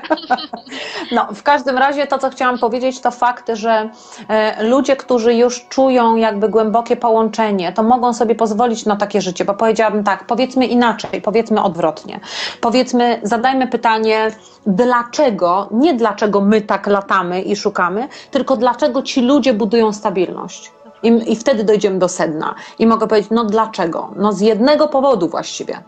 [1.12, 3.90] No, w każdym razie to, co chciałam powiedzieć, to fakt, że
[4.30, 9.46] e, ludzie, którzy już czują jakby głębokie połączenie, to mogą sobie pozwolić na takie życie,
[9.46, 12.20] bo powiedziałabym tak, powiedzmy inaczej, powiedzmy odwrotnie.
[12.62, 14.32] Powiedzmy, zadajmy pytanie,
[14.66, 20.72] dlaczego, nie dlaczego my tak latamy i szukamy, tylko dlaczego ci ludzie budują stabilność.
[21.04, 22.56] I, I wtedy dojdziemy do sedna.
[22.80, 24.12] I mogę powiedzieć, no dlaczego?
[24.16, 25.84] No z jednego powodu właściwie.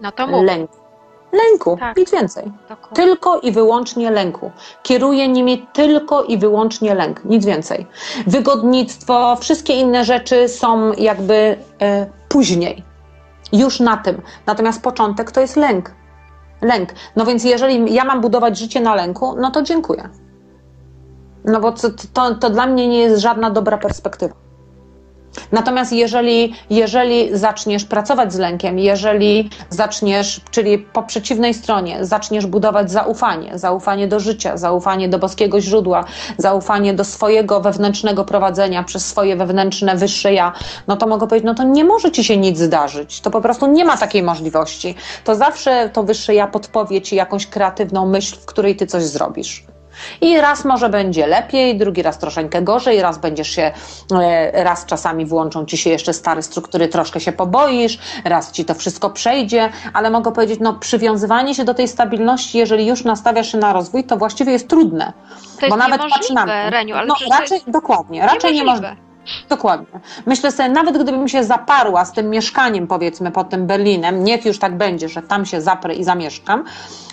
[0.00, 0.44] No to mów.
[0.44, 0.79] Lęku.
[1.32, 1.96] Lęku, Tak.
[1.96, 2.52] nic więcej.
[2.68, 2.96] Dokładnie.
[2.96, 4.50] Tylko i wyłącznie lęku.
[4.82, 7.86] Kieruje nimi tylko i wyłącznie lęk, nic więcej.
[8.26, 12.84] Wygodnictwo, wszystkie inne rzeczy są jakby e, później,
[13.52, 14.22] już na tym.
[14.46, 15.90] Natomiast początek to jest lęk.
[16.62, 16.88] Lęk.
[17.16, 20.08] No więc jeżeli ja mam budować życie na lęku, no to dziękuję.
[21.44, 24.34] No bo to, to, to dla mnie nie jest żadna dobra perspektywa.
[25.52, 32.90] Natomiast jeżeli, jeżeli zaczniesz pracować z lękiem, jeżeli zaczniesz, czyli po przeciwnej stronie, zaczniesz budować
[32.90, 36.04] zaufanie, zaufanie do życia, zaufanie do boskiego źródła,
[36.38, 40.52] zaufanie do swojego wewnętrznego prowadzenia przez swoje wewnętrzne wyższe ja,
[40.86, 43.20] no to mogę powiedzieć, no to nie może ci się nic zdarzyć.
[43.20, 44.94] To po prostu nie ma takiej możliwości.
[45.24, 49.64] To zawsze to wyższe ja podpowie ci jakąś kreatywną myśl, w której ty coś zrobisz.
[50.20, 53.72] I raz może będzie lepiej, drugi raz troszeczkę gorzej, raz będziesz się,
[54.12, 58.74] e, raz czasami włączą ci się jeszcze stare struktury, troszkę się poboisz, raz ci to
[58.74, 63.58] wszystko przejdzie, ale mogę powiedzieć, no przywiązywanie się do tej stabilności, jeżeli już nastawiasz się
[63.58, 65.12] na rozwój, to właściwie jest trudne.
[65.60, 66.70] To jest bo nawet patrz na mnie.
[66.70, 68.88] Reniu, ale no, raczej, jest dokładnie, raczej niemożliwe.
[68.88, 69.09] niemożliwe.
[69.48, 70.00] Dokładnie.
[70.26, 74.58] Myślę sobie, nawet gdybym się zaparła z tym mieszkaniem, powiedzmy, pod tym Berlinem, niech już
[74.58, 76.64] tak będzie, że tam się zaprę i zamieszkam,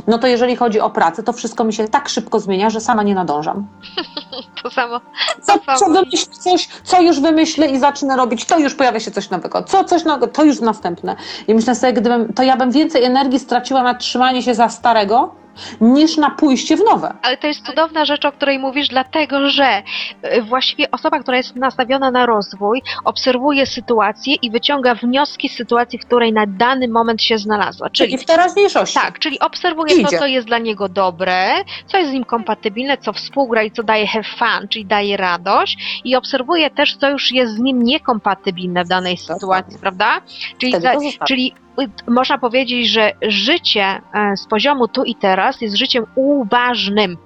[0.07, 3.03] no to jeżeli chodzi o pracę, to wszystko mi się tak szybko zmienia, że sama
[3.03, 3.67] nie nadążam.
[4.63, 5.01] To samo.
[5.41, 5.77] Co, To samo.
[5.77, 9.63] co wymyślę coś, co już wymyślę i zacznę robić, to już pojawia się coś nowego.
[9.63, 11.15] Co coś nowego, to już następne.
[11.47, 15.35] I myślę sobie, gdybym, to ja bym więcej energii straciła na trzymanie się za starego,
[15.81, 17.13] niż na pójście w nowe.
[17.21, 19.83] Ale to jest cudowna rzecz, o której mówisz, dlatego że
[20.37, 25.99] y, właściwie osoba, która jest nastawiona na rozwój, obserwuje sytuację i wyciąga wnioski z sytuacji,
[25.99, 27.89] w której na dany moment się znalazła.
[27.89, 28.99] Czyli Czyli w teraźniejszości.
[28.99, 30.19] tak, czyli obserwuje to, Idzie.
[30.19, 31.49] co jest dla niego dobre,
[31.85, 36.01] co jest z nim kompatybilne, co współgra i co daje have fun, czyli daje radość
[36.03, 40.21] i obserwuje też, co już jest z nim niekompatybilne w danej sytuacji, prawda?
[40.57, 41.53] Czyli, za, to czyli
[42.07, 47.17] można powiedzieć, że życie e, z poziomu tu i teraz jest życiem uważnym.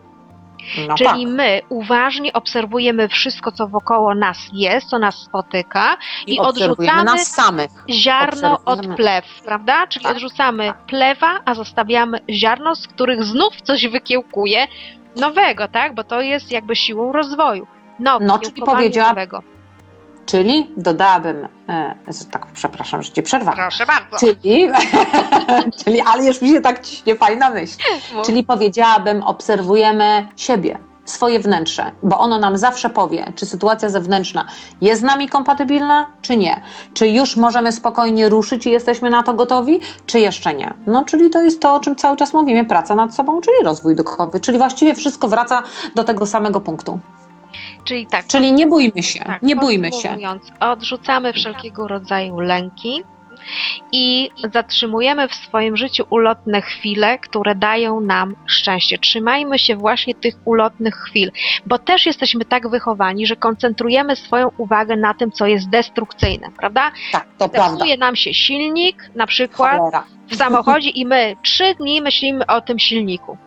[0.87, 1.33] No Czyli tak.
[1.35, 5.97] my uważnie obserwujemy wszystko, co wokoło nas jest, co nas spotyka
[6.27, 7.71] I, i odrzucamy nas samych.
[7.89, 9.87] ziarno od plew, prawda?
[9.87, 10.15] Czyli Tak.
[10.15, 14.67] odrzucamy plewa, a zostawiamy ziarno, z których znów coś wykiełkuje
[15.15, 15.95] nowego, tak?
[15.95, 17.67] Bo to jest jakby siłą rozwoju.
[17.99, 19.43] No, No, czyli powiedziała- nowego.
[20.31, 21.95] Czyli dodałabym, e,
[22.31, 23.59] tak przepraszam, że cię przerwałam.
[23.59, 24.17] Proszę bardzo.
[24.19, 24.69] Czyli,
[25.83, 27.77] czyli, ale już mi się tak ciśnie fajna myśl.
[28.25, 34.45] Czyli powiedziałabym, obserwujemy siebie, swoje wnętrze, bo ono nam zawsze powie, czy sytuacja zewnętrzna
[34.81, 36.61] jest z nami kompatybilna, czy nie.
[36.93, 40.73] Czy już możemy spokojnie ruszyć i jesteśmy na to gotowi, czy jeszcze nie.
[40.87, 43.95] No, czyli to jest to, o czym cały czas mówimy, praca nad sobą, czyli rozwój
[43.95, 45.63] duchowy, czyli właściwie wszystko wraca
[45.95, 46.99] do tego samego punktu.
[47.83, 50.17] Czyli tak, Czyli nie bójmy się, Tak, nie bójmy się.
[50.59, 53.03] Odrzucamy wszelkiego rodzaju lęki
[53.91, 58.97] i zatrzymujemy w swoim życiu ulotne chwile, które dają nam szczęście.
[58.97, 61.31] Trzymajmy się właśnie tych ulotnych chwil,
[61.65, 66.91] bo też jesteśmy tak wychowani, że koncentrujemy swoją uwagę na tym, co jest destrukcyjne, prawda?
[67.11, 67.71] Tak, to prawda.
[67.71, 70.03] Zepsuje nam się silnik, na przykład Cholera.
[70.27, 73.37] w samochodzie i my trzy dni myślimy o tym silniku.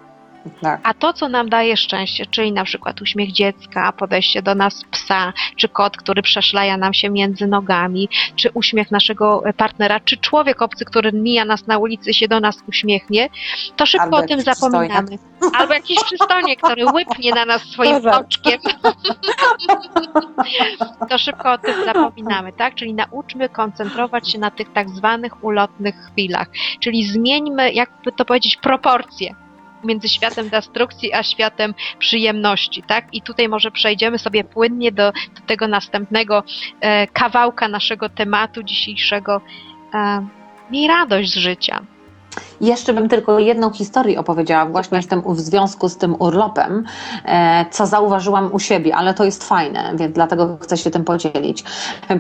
[0.61, 0.81] Tak.
[0.83, 5.33] A to, co nam daje szczęście, czyli na przykład uśmiech dziecka, podejście do nas psa,
[5.57, 10.85] czy kot, który przeszlaja nam się między nogami, czy uśmiech naszego partnera, czy człowiek obcy,
[10.85, 13.29] który mija nas na ulicy się do nas uśmiechnie,
[13.77, 15.19] to szybko Albo o tym zapominamy.
[15.55, 18.11] Albo jakiś przystojnik, który łypnie na nas swoim Boże.
[18.11, 18.61] oczkiem.
[21.11, 22.75] to szybko o tym zapominamy, tak?
[22.75, 26.49] Czyli nauczmy koncentrować się na tych tak zwanych ulotnych chwilach.
[26.81, 29.44] Czyli zmieńmy, jakby to powiedzieć, proporcje
[29.85, 33.15] między światem destrukcji a światem przyjemności, tak?
[33.15, 36.43] I tutaj może przejdziemy sobie płynnie do, do tego następnego
[36.81, 39.41] e, kawałka naszego tematu dzisiejszego.
[39.95, 40.27] E,
[40.71, 41.94] miej radość z życia.
[42.61, 46.85] Jeszcze bym tylko jedną historię opowiedziała właśnie tym, w związku z tym urlopem,
[47.25, 51.65] e, co zauważyłam u siebie, ale to jest fajne, więc dlatego chcę się tym podzielić.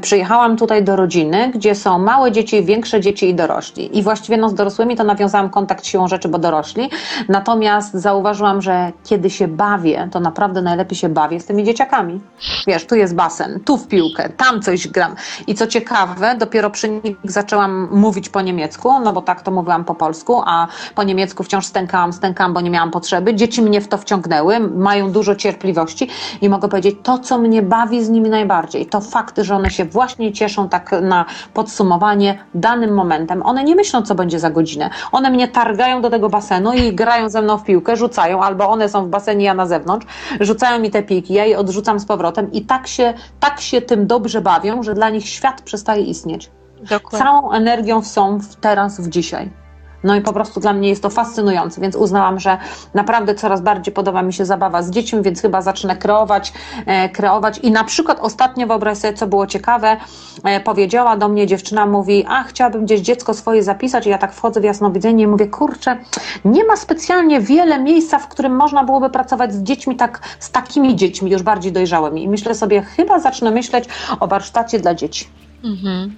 [0.00, 3.98] Przyjechałam tutaj do rodziny, gdzie są małe dzieci, większe dzieci i dorośli.
[3.98, 6.90] I właściwie no, z dorosłymi to nawiązałam kontakt siłą rzeczy, bo dorośli.
[7.28, 12.20] Natomiast zauważyłam, że kiedy się bawię, to naprawdę najlepiej się bawię z tymi dzieciakami.
[12.66, 15.14] Wiesz, tu jest basen, tu w piłkę, tam coś gram.
[15.46, 19.84] I co ciekawe, dopiero przy nich zaczęłam mówić po niemiecku, no bo tak to mówiłam
[19.84, 23.34] po polsku, a po niemiecku wciąż stękałam, stękałam, bo nie miałam potrzeby.
[23.34, 26.09] Dzieci mnie w to wciągnęły, mają dużo cierpliwości
[26.40, 29.84] i mogę powiedzieć, to co mnie bawi z nimi najbardziej, to fakt, że one się
[29.84, 31.24] właśnie cieszą tak na
[31.55, 33.42] podsumowanie danym momentem.
[33.42, 34.90] One nie myślą, co będzie za godzinę.
[35.12, 38.88] One mnie targają do tego basenu i grają ze mną w piłkę, rzucają, albo one
[38.88, 40.07] są w basenie, ja na zewnątrz,
[40.40, 44.07] rzucają mi te piłki, ja je odrzucam z powrotem i tak się, tak się tym
[44.07, 46.50] dobrze bawią, że dla nich świat przestaje istnieć
[46.90, 47.18] Dokładnie.
[47.18, 49.63] całą energią są w teraz, w dzisiaj.
[50.05, 52.59] No i po prostu dla mnie jest to fascynujące, więc uznałam, że
[52.94, 56.52] naprawdę coraz bardziej podoba mi się zabawa z dziećmi, więc chyba zacznę kreować,
[56.86, 57.59] e, kreować.
[57.59, 59.96] I na przykład ostatnio, wyobraź sobie, co było ciekawe,
[60.44, 64.32] e, powiedziała do mnie dziewczyna, mówi, a chciałabym gdzieś dziecko swoje zapisać i ja tak
[64.32, 65.96] wchodzę w jasnowidzenie i mówię, kurczę,
[66.44, 70.96] nie ma specjalnie wiele miejsca, w którym można byłoby pracować z dziećmi, tak, z takimi
[70.96, 72.22] dziećmi, już bardziej dojrzałymi.
[72.22, 73.84] I myślę sobie, chyba zacznę myśleć
[74.20, 75.26] o warsztacie dla dzieci
[75.64, 76.16] Mhm.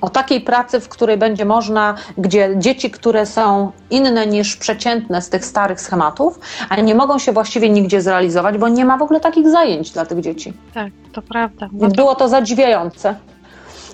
[0.00, 5.28] O takiej pracy, w której będzie można, gdzie dzieci, które są inne niż przeciętne z
[5.28, 6.38] tych starych schematów,
[6.68, 10.06] a nie mogą się właściwie nigdzie zrealizować, bo nie ma w ogóle takich zajęć dla
[10.06, 10.52] tych dzieci.
[10.74, 11.68] Tak, to prawda.
[11.72, 13.14] No to, było to zadziwiające.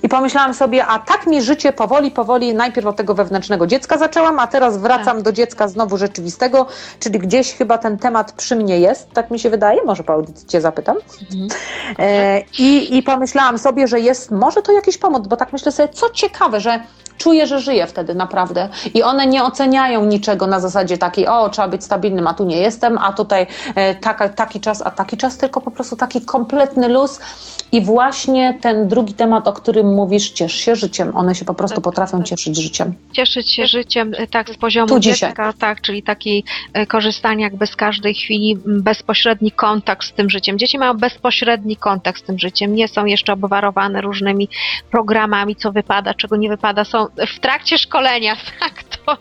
[0.03, 4.38] I pomyślałam sobie, a tak mi życie powoli, powoli, najpierw od tego wewnętrznego dziecka zaczęłam,
[4.38, 6.66] a teraz wracam do dziecka znowu rzeczywistego,
[7.00, 10.48] czyli gdzieś chyba ten temat przy mnie jest, tak mi się wydaje, może po audycji
[10.48, 10.96] Cię zapytam.
[11.32, 11.48] Mhm.
[11.98, 15.88] E, i, I pomyślałam sobie, że jest może to jakiś pomoc, bo tak myślę sobie,
[15.88, 16.80] co ciekawe, że
[17.18, 18.68] czuję, że żyję wtedy naprawdę.
[18.94, 22.56] I one nie oceniają niczego na zasadzie takiej, o, trzeba być stabilnym, a tu nie
[22.56, 26.88] jestem, a tutaj e, taka, taki czas, a taki czas, tylko po prostu taki kompletny
[26.88, 27.20] luz.
[27.72, 31.16] I właśnie ten drugi temat, o którym mówisz, ciesz się życiem.
[31.16, 32.26] One się po prostu Tak, potrafią tak.
[32.26, 32.94] cieszyć życiem.
[33.12, 35.30] cieszyć się życiem e, tak z poziomu Tu dzisiaj.
[35.30, 40.58] dziecka, tak, czyli taki e, korzystanie jakby z każdej chwili, bezpośredni kontakt z tym życiem.
[40.58, 44.48] Dzieci mają bezpośredni kontakt z tym życiem, nie są jeszcze obwarowane różnymi
[44.90, 47.01] programami, co wypada, czego nie wypada, są
[47.36, 49.16] w trakcie szkolenia, tak to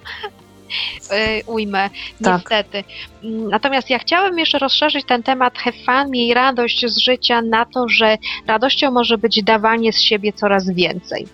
[1.11, 1.89] e, ujmę,
[2.23, 2.33] Tak.
[2.41, 2.83] niestety.
[3.23, 7.65] Mm, Natomiast ja chciałabym jeszcze rozszerzyć ten temat have fun, miej radość z życia na
[7.65, 8.17] to, że
[8.47, 11.27] radością może być dawanie z siebie coraz więcej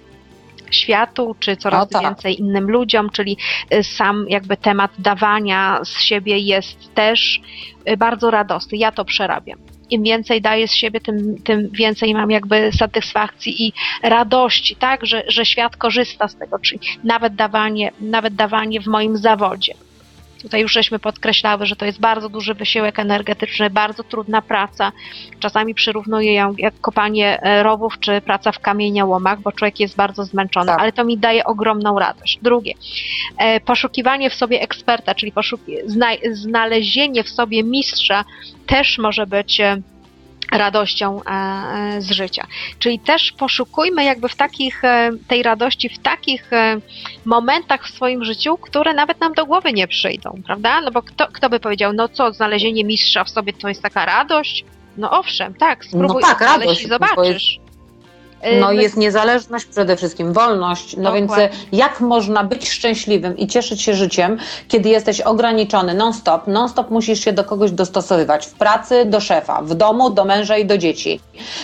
[0.72, 2.02] światu, czy coraz O tak.
[2.02, 3.38] więcej innym ludziom, czyli
[3.74, 7.42] y, sam jakby temat dawania z siebie jest też
[7.90, 8.78] y, bardzo radosny.
[8.78, 9.60] Ja to przerabiam.
[9.90, 13.74] Im więcej daję z siebie, tym, tym więcej mam jakby satysfakcji i
[14.04, 19.18] radości, tak, że, że świat korzysta z tego, czyli nawet dawanie, nawet dawanie w moim
[19.18, 19.74] zawodzie.
[20.42, 24.92] Tutaj już żeśmy podkreślały, że to jest bardzo duży wysiłek energetyczny, bardzo trudna praca.
[25.40, 30.24] Czasami przyrównuję ją jak kopanie e, rowów czy praca w kamieniołomach, bo człowiek jest bardzo
[30.26, 30.80] zmęczony, Tak.
[30.82, 32.40] ale to mi daje ogromną radość.
[32.42, 32.74] Drugie,
[33.38, 38.26] e, poszukiwanie w sobie eksperta, czyli poszuki- zna- znalezienie w sobie mistrza
[38.66, 39.82] też może być e,
[40.52, 42.48] radością e, e, z życia.
[42.80, 46.52] Czyli też poszukujmy jakby w takich, e, tej radości w takich
[47.26, 50.82] momentach w swoim życiu, które nawet nam do głowy nie przyjdą, prawda?
[50.82, 54.06] No bo kto, kto by powiedział, no co, znalezienie mistrza w sobie to jest taka
[54.06, 54.66] radość?
[54.98, 57.60] No owszem, tak, spróbuj tak, znaleźć radość, i bo jest- zobaczysz.
[58.42, 60.98] E, No i jest niezależność przede wszystkim, wolność.
[60.98, 61.58] No więc Dokładnie.
[61.58, 66.48] e, jak można być szczęśliwym i cieszyć się życiem, kiedy jesteś ograniczony non-stop?
[66.48, 68.46] Non-stop musisz się do kogoś dostosowywać.
[68.46, 71.20] W pracy do szefa, w domu do męża i do dzieci,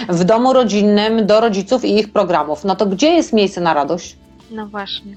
[0.09, 2.63] w domu rodzinnym do rodziców i ich programów.
[2.63, 4.15] No to gdzie jest miejsce na radość?
[4.51, 5.15] No właśnie.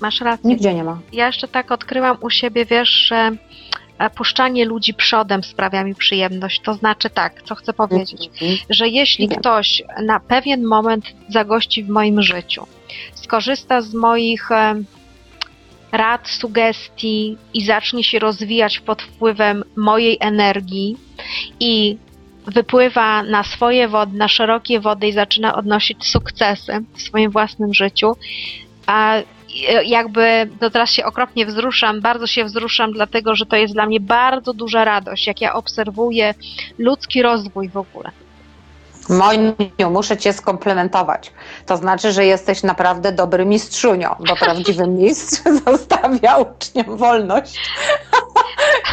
[0.00, 0.50] Masz rację.
[0.50, 0.98] Nigdzie nie ma.
[1.12, 3.30] Ja jeszcze tak odkryłam u siebie, wiesz, że
[4.14, 6.60] puszczanie ludzi przodem sprawia mi przyjemność.
[6.60, 8.58] To znaczy tak, co chcę powiedzieć, Mhm.
[8.70, 9.38] że jeśli Wiem.
[9.38, 12.66] ktoś na pewien moment zagości w moim życiu,
[13.14, 14.74] skorzysta z moich e,
[15.92, 20.96] rad, sugestii i zacznie się rozwijać pod wpływem mojej energii
[21.60, 21.96] i
[22.46, 28.12] wypływa na swoje wody, na szerokie wody i zaczyna odnosić sukcesy w swoim własnym życiu,
[28.86, 29.14] a
[29.84, 34.00] jakby, no teraz się okropnie wzruszam, bardzo się wzruszam, dlatego że to jest dla mnie
[34.00, 36.34] bardzo duża radość, jak ja obserwuję
[36.78, 38.10] ludzki rozwój w ogóle.
[39.08, 39.54] Moniu,
[39.90, 41.32] muszę cię skomplementować.
[41.66, 47.60] To znaczy, że jesteś naprawdę dobry mistrzunią, bo prawdziwy mistrz zostawia uczniom wolność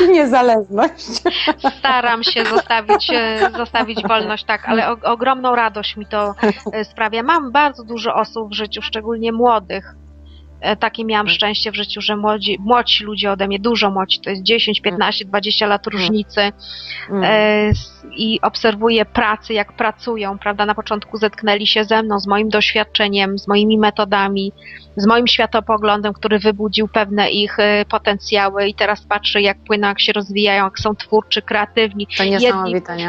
[0.01, 1.05] i niezależność.
[1.79, 6.33] Staram się zostawić, e, zostawić wolność, tak, ale o, ogromną radość mi to
[6.73, 7.23] e, sprawia.
[7.23, 9.95] Mam bardzo dużo osób w życiu, szczególnie młodych.
[10.61, 12.15] E, Takie miałam szczęście w życiu, że
[12.59, 16.41] młodzi, ludzie ode mnie, dużo młodzi, to jest 10, 15, 20 lat różnicy
[17.09, 17.23] Mm.
[17.23, 17.29] e,
[17.69, 20.65] s- i obserwuję pracy, jak pracują, prawda?
[20.65, 24.51] Na początku zetknęli się ze mną, z moim doświadczeniem, z moimi metodami,
[24.97, 30.01] z moim światopoglądem, który wybudził pewne ich e, potencjały i teraz patrzę, jak płyną, jak
[30.01, 32.07] się rozwijają, jak są twórczy, kreatywni.
[32.07, 32.39] To nie?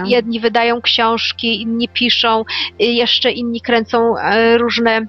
[0.06, 2.44] Jedni wydają książki, inni piszą,
[2.78, 4.14] jeszcze inni kręcą
[4.56, 5.06] różne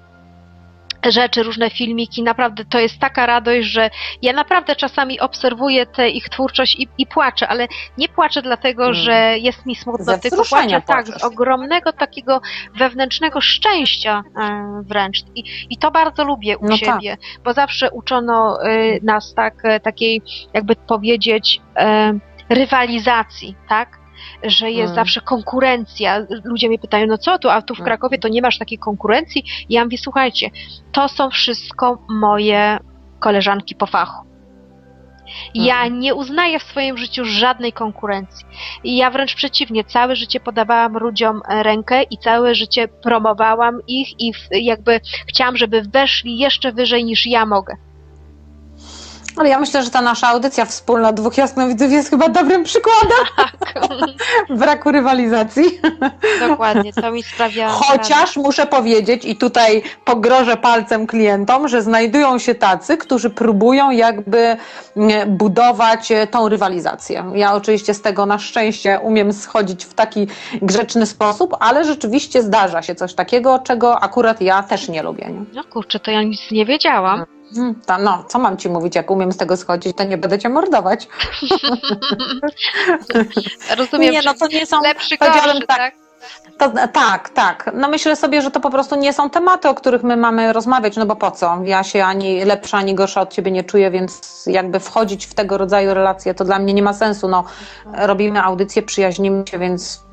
[1.11, 2.23] rzeczy, różne filmiki.
[2.23, 3.89] Naprawdę to jest taka radość, że
[4.21, 8.95] ja naprawdę czasami obserwuję tę ich twórczość i, i płaczę, ale nie płaczę dlatego, Mm.
[8.95, 11.23] że jest mi smutno, Ze tylko płaczę tak, z płaczesz.
[11.23, 12.41] ogromnego takiego
[12.75, 15.17] wewnętrznego szczęścia e, wręcz.
[15.35, 16.79] I, I to bardzo lubię u No tak.
[16.79, 20.21] siebie, bo zawsze uczono y, nas tak, e, takiej,
[20.53, 22.13] jakby powiedzieć, e,
[22.49, 23.99] rywalizacji, tak?
[24.43, 24.95] Że jest Mm.
[24.95, 26.25] zawsze konkurencja.
[26.43, 27.85] Ludzie mnie pytają, no co tu, a tu w Mm.
[27.85, 29.43] Krakowie to nie masz takiej konkurencji?
[29.69, 30.49] I ja mówię, słuchajcie,
[30.91, 32.77] to są wszystko moje
[33.19, 34.27] koleżanki po fachu.
[35.53, 35.99] Ja Mhm.
[35.99, 38.45] nie uznaję w swoim życiu żadnej konkurencji.
[38.83, 44.99] Ja wręcz przeciwnie, całe życie podawałam ludziom rękę i całe życie promowałam ich i jakby
[45.27, 47.75] chciałam, żeby weszli jeszcze wyżej niż ja mogę.
[49.37, 53.73] Ale ja myślę, że ta nasza audycja wspólna dwóch jasnowidzów jest chyba dobrym przykładem Tak,
[54.59, 55.63] braku rywalizacji.
[56.47, 57.69] dokładnie, to mi sprawia.
[57.83, 64.57] Chociaż muszę powiedzieć i tutaj pogrożę palcem klientom, że znajdują się tacy, którzy próbują jakby
[65.27, 67.31] budować e, tą rywalizację.
[67.35, 70.27] Ja oczywiście z tego na szczęście umiem schodzić w taki
[70.61, 75.25] grzeczny sposób, ale rzeczywiście zdarza się coś takiego, czego akurat ja też nie lubię.
[75.25, 75.45] Nie?
[75.53, 77.36] No kurczę, to ja nic nie wiedziałam.
[77.55, 80.39] Hmm, Ta, no, co mam ci mówić, jak umiem z tego schodzić, to nie będę
[80.39, 81.07] cię mordować.
[83.77, 85.93] Rozumiem, nie, no to nie są lepszy, gorszy, tak, tak?
[86.57, 87.71] To, tak, tak.
[87.73, 90.97] No myślę sobie, że to po prostu nie są tematy, o których my mamy rozmawiać,
[90.97, 91.57] no bo po co?
[91.63, 95.57] Ja się ani lepsza, ani gorsza od ciebie nie czuję, więc jakby wchodzić w tego
[95.57, 97.27] rodzaju relacje to dla mnie nie ma sensu.
[97.27, 97.43] No,
[97.93, 100.06] robimy audycję, przyjaźnimy się, więc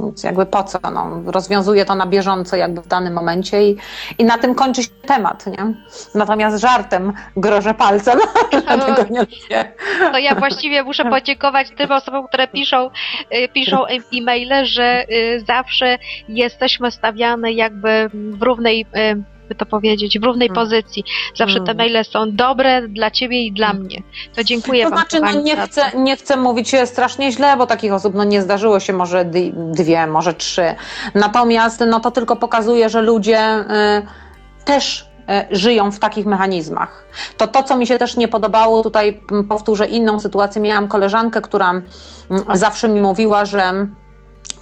[0.00, 0.78] więc jakby po co?
[0.94, 3.76] No, rozwiązuję to na bieżąco jakby w danym momencie i,
[4.18, 5.74] i na tym kończy się temat, nie?
[6.14, 8.18] Natomiast żartem grożę palcem,
[8.50, 9.72] tego nie lubię.
[10.12, 12.90] To ja właściwie muszę podziękować tym osobom, które piszą,
[13.34, 18.86] y, piszą e-maile, że y, zawsze jesteśmy stawiane jakby w równej
[19.52, 20.64] y, by to powiedzieć, w równej hmm.
[20.64, 21.04] pozycji.
[21.34, 21.76] Zawsze te hmm.
[21.76, 23.84] maile są dobre dla ciebie i dla hmm.
[23.84, 24.02] mnie.
[24.36, 24.98] To dziękuję to wam.
[24.98, 28.80] Znaczy, no nie chcę, nie chcę mówić strasznie źle, bo takich osób no, nie zdarzyło
[28.80, 29.24] się może
[29.54, 30.74] dwie, może trzy.
[31.14, 35.08] Natomiast no, to tylko pokazuje, że ludzie y, też
[35.52, 37.06] y, żyją w takich mechanizmach.
[37.36, 40.62] To to, co mi się też nie podobało, tutaj powtórzę inną sytuację.
[40.62, 41.82] Miałam koleżankę, która
[42.54, 43.86] zawsze mi mówiła, że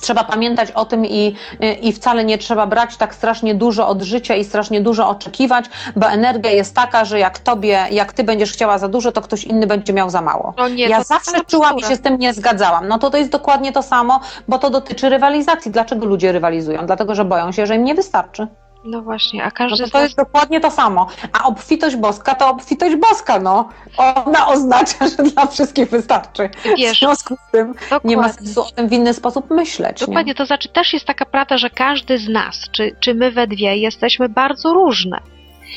[0.01, 1.35] trzeba pamiętać o tym i,
[1.83, 5.65] i wcale nie trzeba brać tak strasznie dużo od życia i strasznie dużo oczekiwać,
[5.97, 9.45] bo energia jest taka, że jak tobie, jak ty będziesz chciała za dużo, to ktoś
[9.45, 10.55] inny będzie miał za mało.
[10.59, 12.89] No nie, ja zawsze czułam i się z tym nie zgadzałam.
[12.89, 15.71] No to to jest dokładnie to samo, bo to dotyczy rywalizacji.
[15.71, 16.87] Dlaczego ludzie rywalizują?
[16.87, 18.49] Dlatego, że boją się, że im nie wystarczy.
[18.85, 19.83] No właśnie, a każdy.
[19.83, 21.07] No to, to jest dokładnie to samo.
[21.33, 23.69] A obfitość boska to obfitość boska, no.
[23.97, 26.51] Ona oznacza, że dla wszystkich wystarczy.
[26.77, 28.11] Wiesz, w związku z tym dokładnie.
[28.11, 30.01] nie ma sensu o tym w inny sposób myśleć.
[30.01, 30.35] Dokładnie, nie?
[30.35, 33.77] to znaczy też jest taka prawda, że każdy z nas, czy, czy my we dwie,
[33.77, 35.21] jesteśmy bardzo różne.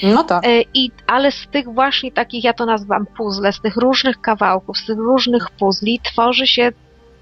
[0.03, 0.45] No tak.
[0.45, 4.77] E, I, ale z tych właśnie takich, ja to nazywam puzzle, z tych różnych kawałków,
[4.77, 6.71] z tych różnych puzli tworzy się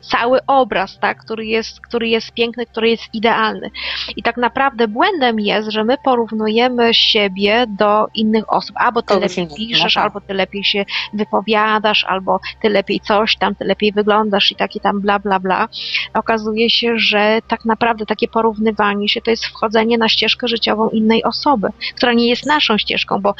[0.01, 3.71] cały obraz, tak, który, jest, który jest piękny, który jest idealny.
[4.15, 8.75] I tak naprawdę błędem jest, że my porównujemy siebie do innych osób.
[8.79, 13.65] Albo ty lepiej piszesz, albo ty lepiej się wypowiadasz, albo ty lepiej coś tam, ty
[13.65, 15.67] lepiej wyglądasz i takie tam bla, bla, bla.
[16.13, 21.23] Okazuje się, że tak naprawdę takie porównywanie się to jest wchodzenie na ścieżkę życiową innej
[21.23, 23.35] osoby, która nie jest naszą ścieżką, bo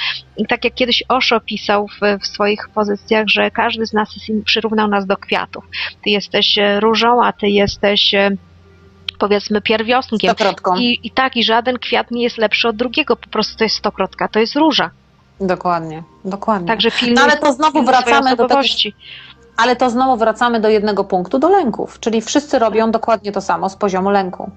[0.49, 4.87] tak jak kiedyś Osho pisał w, w swoich pozycjach, że każdy z nas jest, przyrównał
[4.87, 5.63] nas do kwiatów.
[6.03, 8.31] Ty jesteś różą, a ty jesteś e,
[9.19, 10.35] powiedzmy pierwiosnkiem.
[10.77, 13.75] I, I tak, i żaden kwiat nie jest lepszy od drugiego, po prostu to jest
[13.75, 14.89] stokrotka, to jest róża.
[15.39, 16.67] Dokładnie, dokładnie.
[16.67, 18.61] Także no, ale to znowu wracamy do tego,
[19.57, 23.69] ale to znowu wracamy do jednego punktu, do lęków, czyli wszyscy robią dokładnie to samo
[23.69, 24.51] z poziomu lęku.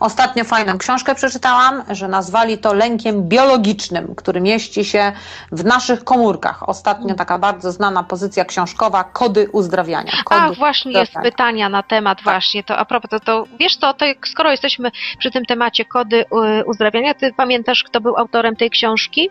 [0.00, 5.12] Ostatnio fajną książkę przeczytałam, że nazwali to lękiem biologicznym, który mieści się
[5.52, 6.68] w naszych komórkach.
[6.68, 10.12] Ostatnio taka bardzo znana pozycja książkowa Kody uzdrawiania.
[10.24, 12.64] Kody A, właśnie jest pytania na temat właśnie.
[12.64, 16.16] To a propos, to, to wiesz co, to skoro jesteśmy przy tym temacie Kody
[16.60, 19.30] y, uzdrawiania, ty pamiętasz, kto był autorem tej książki?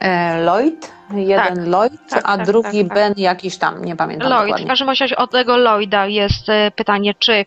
[0.00, 2.94] E, Lloyd, jeden tak, Lloyd, tak, a tak, drugi tak, tak.
[2.94, 4.66] Ben jakiś tam, nie pamiętam Lloyd, dokładnie.
[4.66, 7.44] w każdym razie od tego Lloyda jest e, pytanie, czy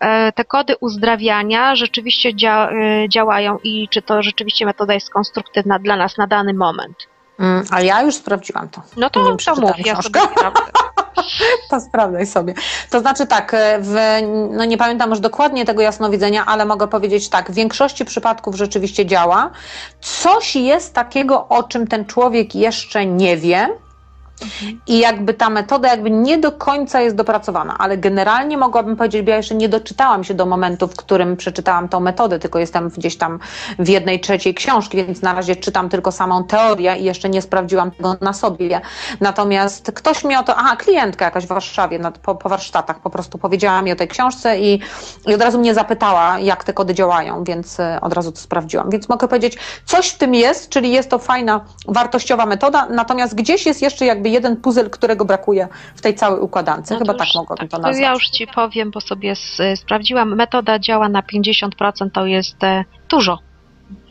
[0.00, 2.70] e, te kody uzdrawiania rzeczywiście dzia
[3.08, 6.96] działają i czy to rzeczywiście metoda jest konstruktywna dla nas na dany moment.
[7.38, 8.82] Mm, a ja już sprawdziłam to.
[8.96, 10.20] No to, to mów, ja sobie
[11.70, 12.54] to sprawdzaj sobie.
[12.90, 13.94] To znaczy tak, e, w,
[14.50, 19.06] no nie pamiętam już dokładnie tego jasnowidzenia, ale mogę powiedzieć tak, w większości przypadków rzeczywiście
[19.06, 19.50] działa.
[20.00, 23.68] Coś jest takiego, o czym ten człowiek jeszcze nie wie,
[24.86, 29.30] i jakby ta metoda jakby nie do końca jest dopracowana, ale generalnie mogłabym powiedzieć, bo
[29.30, 33.16] ja jeszcze nie doczytałam się do momentu, w którym przeczytałam tą metodę, tylko jestem gdzieś
[33.16, 33.38] tam
[33.78, 37.90] w jednej trzeciej książki, więc na razie czytam tylko samą teorię i jeszcze nie sprawdziłam
[37.90, 38.80] tego na sobie.
[39.20, 43.10] Natomiast ktoś mi o to, aha, klientka jakaś w Warszawie na, po, po warsztatach po
[43.10, 44.80] prostu powiedziała mi o tej książce i,
[45.26, 48.90] i od razu mnie zapytała, jak te kody działają, więc e, od razu to sprawdziłam.
[48.90, 53.66] Więc mogę powiedzieć, coś w tym jest, czyli jest to fajna, wartościowa metoda, natomiast gdzieś
[53.66, 56.90] jest jeszcze jakby jeden puzzle, którego brakuje w tej całej układance.
[56.90, 57.96] No Chyba tak mogłabym tak, to nazwać.
[57.96, 59.34] To ja już Ci powiem, bo sobie
[59.76, 60.36] sprawdziłam.
[60.36, 63.38] Metoda działa na 50%, to jest e, dużo.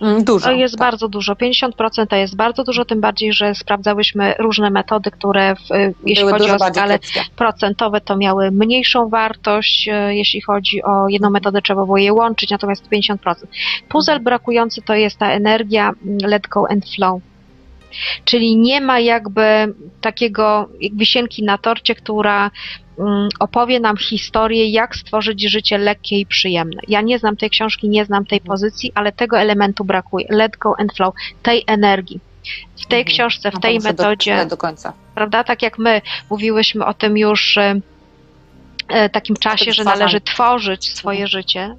[0.01, 0.45] Mm, dużo.
[0.45, 0.79] To jest tak.
[0.79, 1.33] bardzo dużo.
[1.33, 6.25] 50% to jest bardzo dużo, tym bardziej, że sprawdzałyśmy różne metody, które w, e, jeśli
[6.25, 6.99] Były chodzi o skale
[7.35, 9.89] procentowe, to miały mniejszą wartość.
[9.91, 13.17] E, jeśli chodzi o jedną metodę, trzeba było je łączyć, natomiast 50%.
[13.89, 17.21] Puzzle brakujący to jest ta energia mm, let go and flow.
[18.25, 22.51] Czyli nie ma jakby takiego jak wisienki na torcie, która
[22.99, 26.81] mm, opowie nam historię, jak stworzyć życie lekkie i przyjemne.
[26.87, 30.25] Ja nie znam tej książki, nie znam tej pozycji, ale tego elementu brakuje.
[30.29, 31.13] Let go and flow,
[31.43, 32.19] tej energii.
[32.75, 33.15] W tej mhm.
[33.15, 34.93] książce, w no tej metodzie, do, do końca.
[35.15, 41.19] prawda, tak jak my mówiłyśmy o tym już e takim czasie, że należy tworzyć swoje
[41.23, 41.27] mhm.
[41.27, 41.75] życie,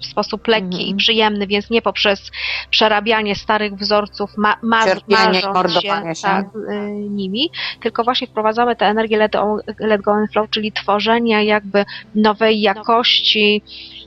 [0.00, 0.86] w sposób lekki Mhm.
[0.88, 2.30] i przyjemny, więc nie poprzez
[2.70, 5.80] przerabianie starych wzorców, ma, ma, Cierpienie i marząc się,
[6.14, 6.22] się.
[6.22, 7.50] Tak, y, nimi,
[7.82, 9.32] tylko właśnie wprowadzamy te energię let,
[9.78, 11.84] let go and flow, czyli tworzenia jakby
[12.14, 13.62] nowej jakości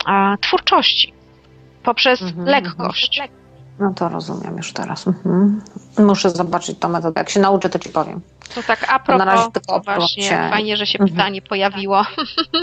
[0.05, 1.13] a, twórczości
[1.83, 3.21] poprzez Mhm, lekkość.
[3.79, 5.07] No to rozumiem już teraz.
[5.07, 5.61] Mhm.
[5.99, 7.13] Muszę zobaczyć tą metodę.
[7.21, 8.21] Jak się nauczę, to ci powiem.
[8.55, 11.17] To tak a To na razie propos, tylko właśnie się- fajnie, że się Mhm.
[11.17, 12.01] pytanie pojawiło,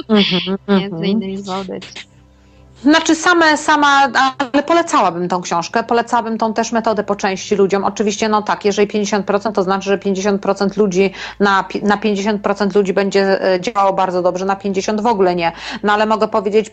[0.08, 1.04] Mhm, między mhm.
[1.04, 2.09] innymi w audycji.
[2.82, 4.08] Znaczy same, sama,
[4.52, 7.84] ale polecałabym tą książkę, polecałabym tą też metodę po części ludziom.
[7.84, 13.52] Oczywiście no tak, jeżeli 50% to znaczy, że 50% ludzi na, na 50% ludzi będzie
[13.54, 15.52] e, działało bardzo dobrze, na 50% w ogóle nie.
[15.82, 16.70] No ale mogę powiedzieć,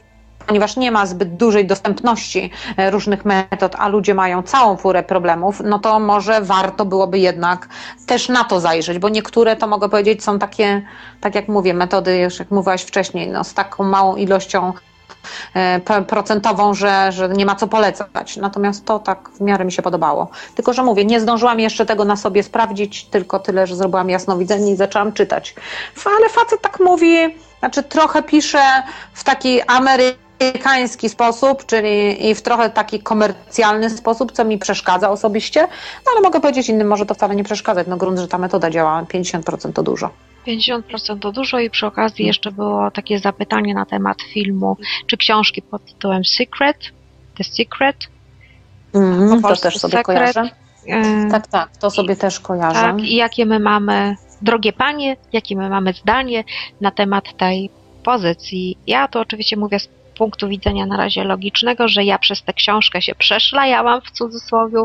[0.48, 5.62] ponieważ nie ma zbyt dużej dostępności e, różnych metod, a ludzie mają całą furę problemów,
[5.66, 7.68] no to może warto byłoby jednak
[8.06, 10.82] też na to zajrzeć, bo niektóre to mogę powiedzieć są takie,
[11.22, 14.74] tak jak mówię, metody, już jak mówiłaś wcześniej, no z taką małą ilością
[16.08, 18.38] procentową, że, że nie ma co polecać.
[18.38, 20.30] Natomiast to tak w miarę mi się podobało.
[20.56, 24.72] Tylko, że mówię, nie zdążyłam jeszcze tego na sobie sprawdzić, tylko tyle, że zrobiłam jasnowidzenie
[24.72, 25.56] i zaczęłam czytać.
[26.06, 28.84] Ale facet tak mówi, znaczy trochę pisze
[29.14, 35.62] w taki amerykański sposób, czyli i w trochę taki komercjalny sposób, co mi przeszkadza osobiście,
[36.06, 37.88] no ale mogę powiedzieć innym, może to wcale nie przeszkadzać.
[37.88, 40.10] No grunt, że ta metoda działa, 50% to dużo.
[40.48, 44.78] 50% to dużo i przy okazji jeszcze było takie zapytanie na temat filmu
[45.08, 46.78] czy książki pod tytułem Secret,
[47.38, 47.98] The Secret.
[48.94, 50.06] Mhm, Po to też sobie sekret.
[50.06, 50.50] kojarzę.
[50.88, 52.82] E, Tak, tak, to sobie też kojarzę.
[52.82, 56.44] tak, i jakie my mamy, drogie panie, jakie my mamy zdanie
[56.82, 57.70] na temat tej
[58.04, 58.78] pozycji.
[58.88, 63.02] Ja to oczywiście mówię z punktu widzenia na razie logicznego, że ja przez tę książkę
[63.02, 64.78] się przeszlajałam w cudzysłowie,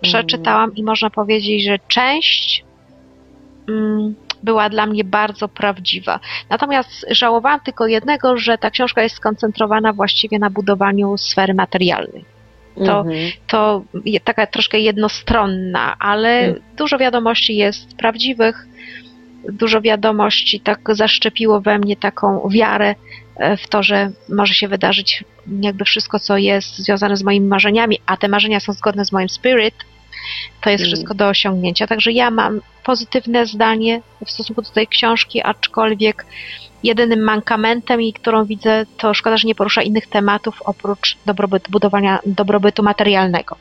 [0.00, 2.65] przeczytałam i można powiedzieć, że część mm,
[4.42, 6.20] była dla mnie bardzo prawdziwa.
[6.50, 12.24] Natomiast żałowałam tylko jednego, że ta książka jest skoncentrowana właściwie na budowaniu sfery materialnej.
[12.86, 13.30] to- Mhm.
[13.46, 13.82] To
[14.24, 16.60] taka troszkę jednostronna, ale Mm.
[16.76, 18.66] dużo wiadomości jest prawdziwych.
[19.52, 22.94] Dużo wiadomości tak zaszczepiło we mnie taką wiarę
[23.36, 25.24] e, w to, że może się wydarzyć
[25.60, 29.28] jakby wszystko, co jest związane z moimi marzeniami, a te marzenia są zgodne z moim
[29.28, 29.74] spirit,
[30.60, 30.92] to jest Mm.
[30.92, 31.86] wszystko do osiągnięcia.
[31.86, 36.26] Także ja mam pozytywne zdanie w stosunku do tej książki, aczkolwiek
[36.82, 42.18] jedynym mankamentem i którą widzę, to szkoda, że nie porusza innych tematów oprócz dobrobytu, budowania
[42.26, 43.56] dobrobytu materialnego.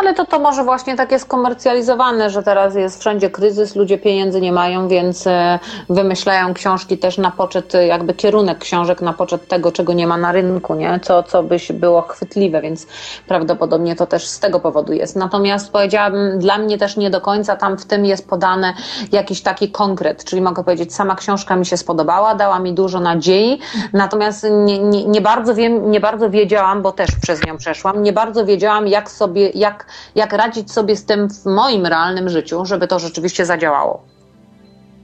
[0.00, 4.40] Ale to to może właśnie tak jest komercjalizowane, że teraz jest wszędzie kryzys, ludzie pieniędzy
[4.40, 5.58] nie mają, więc e,
[5.90, 10.16] wymyślają książki też na poczet, e, jakby kierunek książek na poczet tego, czego nie ma
[10.16, 11.00] na rynku, nie?
[11.02, 12.86] Co, co byś było chwytliwe, więc
[13.28, 15.16] prawdopodobnie to też z tego powodu jest.
[15.16, 18.74] Natomiast powiedziałabym, dla mnie też nie do końca tam w tym jest podane
[19.12, 23.58] jakiś taki konkret, czyli mogę powiedzieć, sama książka mi się spodobała, dała mi dużo nadziei,
[23.92, 28.12] natomiast nie, nie, nie bardzo wiem, nie bardzo wiedziałam, bo też przez nią przeszłam, nie
[28.12, 32.88] bardzo wiedziałam, jak sobie, jak, jak radzić sobie z tym w moim realnym życiu, żeby
[32.88, 34.02] to rzeczywiście zadziałało.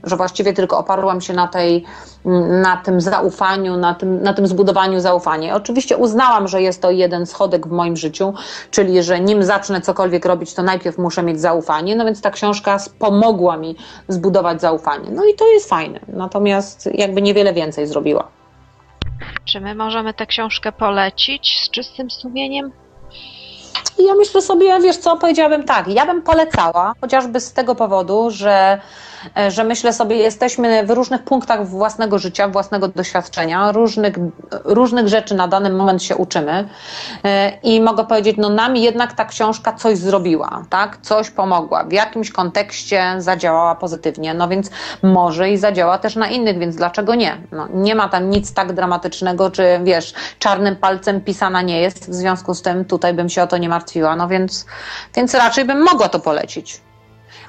[0.03, 1.85] Że właściwie tylko oparłam się na tej,
[2.63, 5.55] na tym zaufaniu, na tym, na tym zbudowaniu zaufania.
[5.55, 8.33] Oczywiście uznałam, że jest to jeden schodek w moim życiu,
[8.71, 12.77] czyli że nim zacznę cokolwiek robić, to najpierw muszę mieć zaufanie, no więc ta książka
[12.99, 13.75] pomogła mi
[14.07, 15.09] zbudować zaufanie.
[15.11, 18.27] No i to jest fajne, natomiast jakby niewiele więcej zrobiła.
[19.45, 22.71] Czy my możemy tę książkę polecić z czystym sumieniem?
[23.97, 28.31] I ja myślę sobie, wiesz co, powiedziałabym tak, ja bym polecała, chociażby z tego powodu,
[28.31, 28.81] że,
[29.49, 34.13] że myślę sobie, jesteśmy w różnych punktach własnego życia, własnego doświadczenia, różnych,
[34.63, 36.69] różnych rzeczy na dany moment się uczymy
[37.25, 41.91] E, i mogę powiedzieć, no nam jednak ta książka coś zrobiła, tak, coś pomogła, w
[41.91, 44.69] jakimś kontekście zadziałała pozytywnie, no więc
[45.03, 47.37] może i zadziała też na innych, więc dlaczego nie?
[47.51, 52.13] No, nie ma tam nic tak dramatycznego, czy wiesz, czarnym palcem pisana nie jest, w
[52.13, 54.65] związku z tym tutaj bym się o to nie martwiła, no więc,
[55.15, 56.84] więc raczej bym mogła to polecić.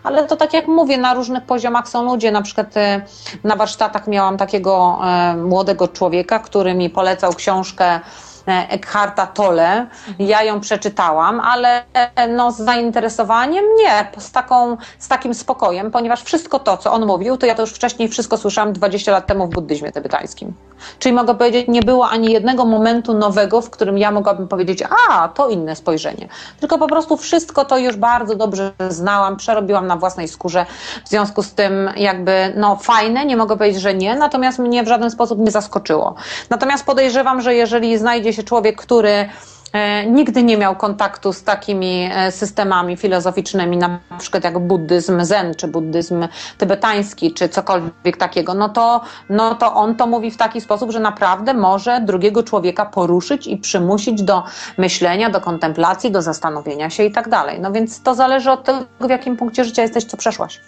[0.07, 2.31] Ale to tak jak mówię, na różnych poziomach są ludzie.
[2.33, 3.01] Na przykład e,
[3.45, 8.01] na warsztatach miałam takiego e, młodego człowieka, który mi polecał książkę
[8.47, 9.87] Eckharta Tolle.
[10.19, 16.23] Ja ją przeczytałam, ale e, no, z zainteresowaniem nie, z, taką, z takim spokojem, ponieważ
[16.23, 19.47] wszystko to, co on mówił, to ja to już wcześniej wszystko słyszałam 20 lat temu
[19.47, 20.55] w buddyzmie tybetańskim.
[20.99, 25.29] Czyli mogę powiedzieć, nie było ani jednego momentu nowego, w którym ja mogłabym powiedzieć, a
[25.29, 26.29] to inne spojrzenie.
[26.61, 30.67] Tylko po prostu wszystko to już bardzo dobrze znałam, przerobiłam na własnej skórze.
[31.05, 34.89] W związku z tym, jakby, no fajne, nie mogę powiedzieć, że nie, natomiast mnie w
[34.89, 36.15] żaden sposób nie zaskoczyło.
[36.51, 39.29] Natomiast podejrzewam, że jeżeli znajdzie się człowiek, który
[39.73, 45.55] e, nigdy nie miał kontaktu z takimi e, systemami filozoficznymi, na przykład jak buddyzm zen,
[45.55, 46.29] czy buddyzm
[46.59, 51.01] tybetański, czy cokolwiek takiego, no to, no to on to mówi w taki sposób, że
[51.01, 54.43] naprawdę może drugiego człowieka poruszyć i przymusić do
[54.79, 57.61] myślenia, do kontemplacji, do zastanowienia się i tak dalej.
[57.61, 60.61] No więc to zależy od tego, w jakim punkcie życia jesteś, co przeszłaś.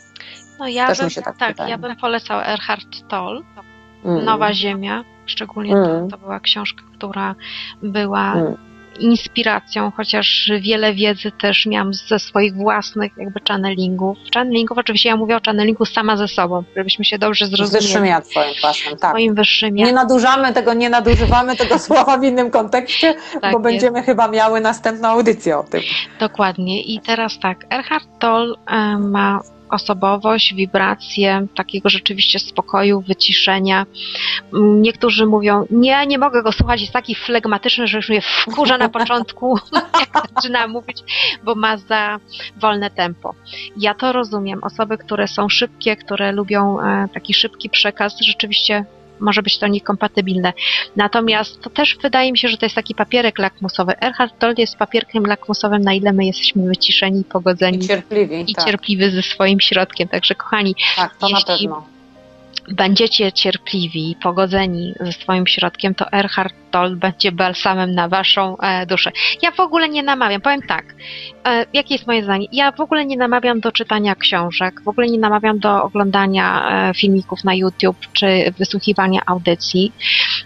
[0.58, 3.44] No ja Też bym, się tak tak, ja bym polecał Erhard Toll,
[4.04, 4.24] Mm.
[4.24, 6.10] Nowa Ziemia, szczególnie Mm.
[6.10, 7.34] to, to była książka, która
[7.82, 8.56] była Mm.
[9.00, 14.18] inspiracją, chociaż wiele wiedzy też miałam ze swoich własnych jakby channelingów.
[14.34, 18.08] Channelingów, oczywiście ja mówię o channelingu sama ze sobą, żebyśmy się dobrze Z wyższym zrozumieli.
[18.08, 19.10] ja twoim własnym, tak.
[19.10, 19.86] Swoim wyższym ja.
[19.86, 23.62] Nie nadużamy tego, nie nadużywamy tego słowa w innym kontekście, Tak bo jest.
[23.62, 25.80] będziemy chyba miały następną audycję o tym.
[26.20, 26.82] Dokładnie.
[26.82, 29.40] I teraz tak, Erhard Toll e, ma
[29.70, 33.86] osobowość, wibrację, takiego rzeczywiście spokoju, wyciszenia.
[34.54, 38.78] Mm, Niektórzy mówią, nie, nie mogę go słuchać, jest taki flegmatyczny, że już mnie wkurza
[38.78, 39.58] na początku,
[40.00, 40.98] jak zaczyna mówić,
[41.44, 42.18] bo ma za
[42.56, 43.34] wolne tempo.
[43.76, 44.64] Ja to rozumiem.
[44.64, 48.84] Osoby, które są szybkie, które lubią e, taki szybki przekaz, rzeczywiście
[49.20, 50.52] może być to niekompatybilne.
[50.96, 53.92] Natomiast to też wydaje mi się, że to jest taki papierek lakmusowy.
[54.00, 58.64] Erhard Toll jest papierkiem lakmusowym, na ile my jesteśmy wyciszeni, pogodzeni I cierpliwi, i tak,
[58.64, 60.08] cierpliwi ze swoim środkiem.
[60.08, 61.97] Także kochani, tak, to na jeśli- pewno.
[62.72, 69.12] Będziecie cierpliwi, pogodzeni ze swoim środkiem, to Erhard Toll będzie balsamem na waszą e, duszę.
[69.42, 70.84] Ja w ogóle nie namawiam, powiem tak,
[71.46, 72.46] e, jakie jest moje zdanie?
[72.52, 76.94] Ja w ogóle nie namawiam do czytania książek, w ogóle nie namawiam do oglądania e,
[76.94, 79.92] filmików na YouTube czy wysłuchiwania audycji,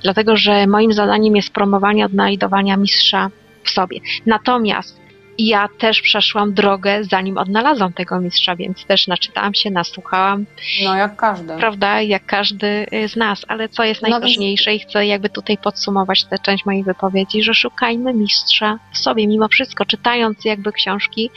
[0.03, 3.31] dlatego że moim zadaniem jest promowanie odnajdowania mistrza
[3.65, 3.99] w sobie.
[4.27, 5.02] Natomiast
[5.39, 10.47] ja też przeszłam drogę, zanim odnalazłam tego mistrza, więc też naczytałam się, nasłuchałam,
[10.85, 11.57] No jak każdy.
[11.57, 15.59] prawda, jak każdy y, z nas, ale co jest No najważniejsze i chcę jakby tutaj
[15.59, 21.31] podsumować tę część mojej wypowiedzi, że szukajmy mistrza w sobie, mimo wszystko, czytając jakby książki,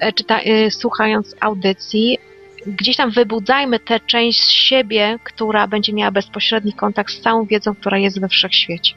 [0.00, 2.18] e, czyta, y, słuchając audycji,
[2.66, 7.98] gdzieś tam wybudzajmy tę część siebie, która będzie miała bezpośredni kontakt z całą wiedzą, która
[7.98, 8.94] jest we wszechświecie.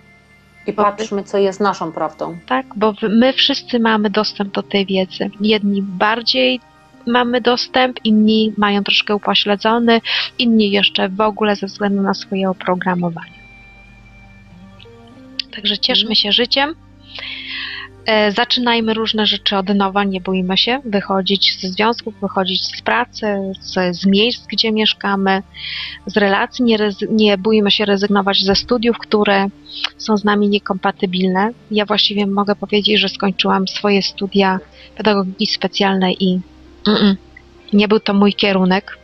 [0.67, 2.37] I patrzmy, co jest naszą prawdą.
[2.45, 5.29] Tak, bo my wszyscy mamy dostęp do tej wiedzy.
[5.41, 6.59] Jedni bardziej
[7.07, 10.01] mamy dostęp, inni mają troszkę upośledzony,
[10.39, 13.45] inni jeszcze w ogóle ze względu na swoje oprogramowanie.
[15.55, 16.75] Także cieszmy się życiem.
[18.05, 23.25] E, Zaczynajmy różne rzeczy od nowa, nie bójmy się wychodzić ze związków, wychodzić z pracy,
[23.61, 25.43] z, z miejsc, gdzie mieszkamy,
[26.05, 26.65] z relacji.
[26.65, 26.77] Nie,
[27.09, 29.47] nie bójmy się rezygnować ze studiów, które
[29.97, 31.51] są z nami niekompatybilne.
[31.71, 34.59] Ja właściwie mogę powiedzieć, że skończyłam swoje studia
[34.97, 36.39] pedagogiki specjalnej i
[36.85, 37.15] mm-mm,
[37.73, 38.97] nie był to mój kierunek.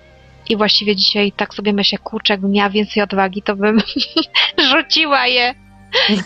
[0.50, 3.82] I właściwie dzisiaj tak sobie myślę, kurczę, jakbym miała więcej odwagi, to bym
[4.72, 5.56] rzuciła je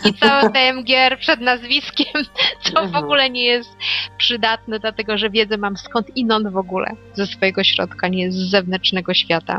[0.04, 2.12] i cały TMGR przed nazwiskiem,
[2.62, 3.04] co w Mhm.
[3.04, 3.70] ogóle nie jest
[4.18, 9.14] przydatne, dlatego że wiedzę mam skąd inąd w ogóle, ze swojego środka, nie z zewnętrznego
[9.14, 9.58] świata.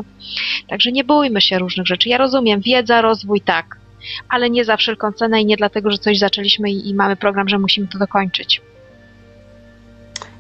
[0.68, 2.10] Także nie bójmy się różnych rzeczy.
[2.10, 3.78] Ja rozumiem, wiedza, rozwój tak,
[4.30, 7.50] ale nie za wszelką cenę i nie dlatego, że coś zaczęliśmy i, i mamy program,
[7.50, 8.62] że musimy to dokończyć.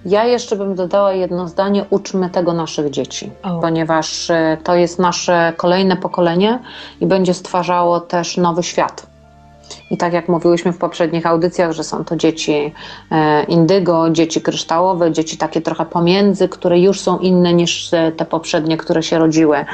[0.06, 5.54] Ja jeszcze bym dodała jedno zdanie: uczmy tego naszych dzieci, ponieważ e, to jest nasze
[5.58, 6.60] kolejne pokolenie
[7.02, 9.08] i będzie stwarzało też nowy świat.
[9.92, 12.74] I tak jak mówiłyśmy w poprzednich audycjach, że są to dzieci
[13.12, 18.78] e, indygo, dzieci kryształowe, dzieci takie trochę pomiędzy, które już są inne niż te poprzednie,
[18.78, 19.66] które się rodziły.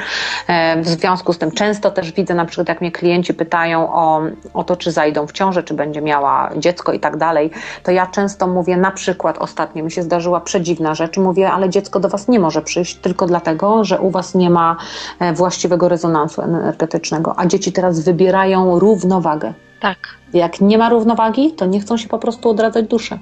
[0.46, 4.22] E, w związku z tym często też widzę, na przykład jak mnie klienci pytają o,
[4.54, 7.50] o to, czy zajdą w ciążę, czy będzie miała dziecko i tak dalej,
[7.82, 12.00] to ja często mówię, na przykład ostatnio mi się zdarzyła przedziwna rzecz, mówię, ale dziecko
[12.00, 14.76] do Was nie może przyjść tylko dlatego, że u Was nie ma
[15.20, 19.54] e, właściwego rezonansu energetycznego, a dzieci teraz wybierają równowagę.
[19.84, 19.98] Tak.
[20.34, 23.18] Jak nie ma równowagi, to nie chcą się po prostu odradzać duszy.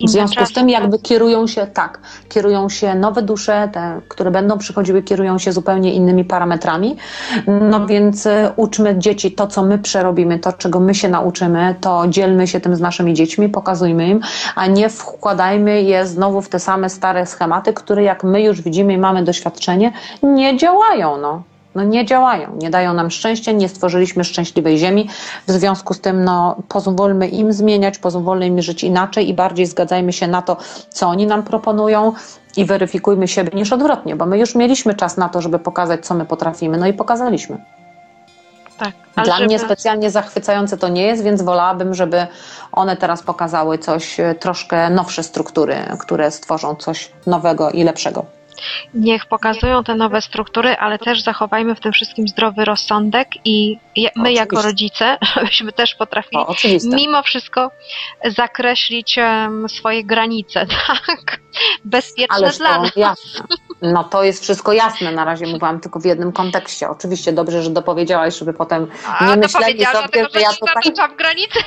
[0.00, 4.58] W związku z tym jakby kierują się, tak, kierują się nowe dusze, te, które będą
[4.58, 6.96] przychodziły, kierują się zupełnie innymi parametrami.
[7.70, 12.04] No więc y, uczmy dzieci to, co my przerobimy, to, czego my się nauczymy, to
[12.08, 14.20] dzielmy się tym z naszymi dziećmi, pokazujmy im,
[14.54, 18.92] a nie wkładajmy je znowu w te same stare schematy, które jak my już widzimy
[18.92, 21.42] i mamy doświadczenie, nie działają, no.
[21.74, 25.08] No nie działają, nie dają nam szczęścia, nie stworzyliśmy szczęśliwej ziemi.
[25.48, 30.12] W związku z tym no, pozwólmy im zmieniać, pozwólmy im żyć inaczej i bardziej zgadzajmy
[30.12, 30.56] się na to,
[30.90, 32.12] co oni nam proponują
[32.56, 36.14] i weryfikujmy siebie niż odwrotnie, bo my już mieliśmy czas na to, żeby pokazać, co
[36.14, 37.64] my potrafimy, no i pokazaliśmy.
[38.78, 39.24] tak.
[39.24, 42.26] Dla żeby- mnie specjalnie zachwycające to nie jest, więc wolałabym, żeby
[42.72, 48.39] one teraz pokazały coś, e, troszkę nowsze struktury, które stworzą coś nowego i lepszego.
[48.94, 54.10] Niech pokazują te nowe struktury, ale też zachowajmy w tym wszystkim zdrowy rozsądek i je-
[54.16, 56.54] my jako rodzice, żebyśmy też potrafili O,
[56.84, 57.70] mimo wszystko
[58.24, 60.66] zakreślić em, swoje granice,
[61.06, 61.40] tak?
[61.84, 62.96] Bezpieczne Ależ dla to nas.
[62.96, 63.44] jasne.
[63.82, 65.12] No to jest wszystko jasne.
[65.12, 66.88] Na razie mówiłam tylko w jednym kontekście.
[66.90, 68.86] Oczywiście dobrze, że dopowiedziałaś, żeby potem
[69.18, 70.74] A nie to myśleli sobie, że ja tutaj...
[70.84, 71.58] zaznaczam granicy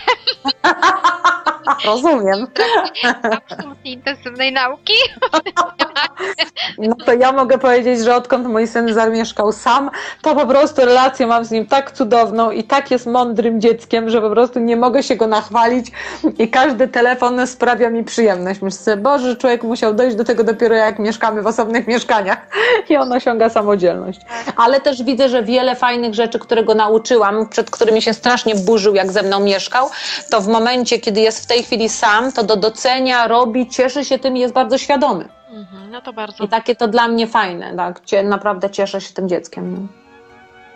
[1.86, 2.48] Rozumiem.
[3.32, 4.94] absolutnie intensywnej nauki.
[6.78, 9.92] No to ja mogę powiedzieć, że odkąd mój syn zamieszkał sam,
[10.22, 14.22] to po prostu relację mam z nim tak cudowną i tak jest mądrym dzieckiem, że
[14.22, 15.92] po prostu nie mogę się go nachwalić
[16.38, 18.62] i każdy telefon sprawia mi przyjemność.
[18.62, 22.48] Myślę Boże, człowiek musiał dojść do tego dopiero jak mieszkamy w osobnych mieszkaniach
[22.90, 24.20] i on osiąga samodzielność.
[24.56, 28.96] Ale też widzę, że wiele fajnych rzeczy, które go nauczyłam, przed którymi się strasznie burzył,
[28.96, 29.90] jak ze mną mieszkał,
[30.32, 34.20] to w momencie, kiedy jest w tej chwili sam, to do docenia, robi, cieszy się
[34.20, 35.30] tym i jest bardzo świadomy.
[35.50, 38.02] Mhm, No to bardzo, I takie to dla mnie fajne, tak?
[38.24, 39.88] Naprawdę cieszę się tym dzieckiem.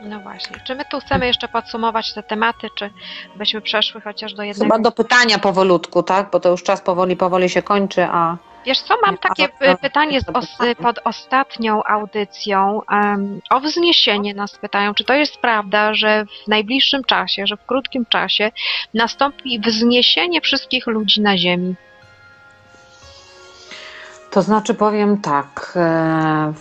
[0.03, 0.57] no właśnie.
[0.67, 2.89] Czy my tu chcemy jeszcze podsumować te tematy, czy
[3.35, 4.75] byśmy przeszły chociaż do jednego?
[4.75, 6.29] Chyba do pytania powolutku, tak?
[6.31, 8.37] Bo to już czas powoli, powoli się kończy, a
[8.67, 9.49] Wiesz co, mam takie
[9.81, 12.81] pytanie os, pod ostatnią audycją.
[12.91, 17.65] em, o wzniesienie nas pytają, czy to jest prawda, że w najbliższym czasie, że w
[17.65, 18.51] krótkim czasie
[18.93, 21.75] nastąpi wzniesienie wszystkich ludzi na Ziemi?
[24.31, 25.73] to znaczy powiem tak.
[25.75, 26.53] e,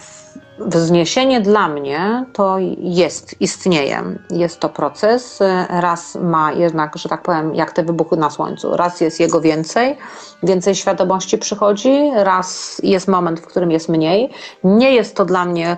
[0.59, 4.03] Wzniesienie dla mnie to jest, istnieje.
[4.31, 5.41] Jest to proces.
[5.69, 8.77] Raz ma jednak, że tak powiem, jak te wybuchy na słońcu.
[8.77, 9.97] Raz jest jego więcej,
[10.43, 14.31] więcej świadomości przychodzi, raz jest moment, w którym jest mniej.
[14.65, 15.77] Nie jest to dla mnie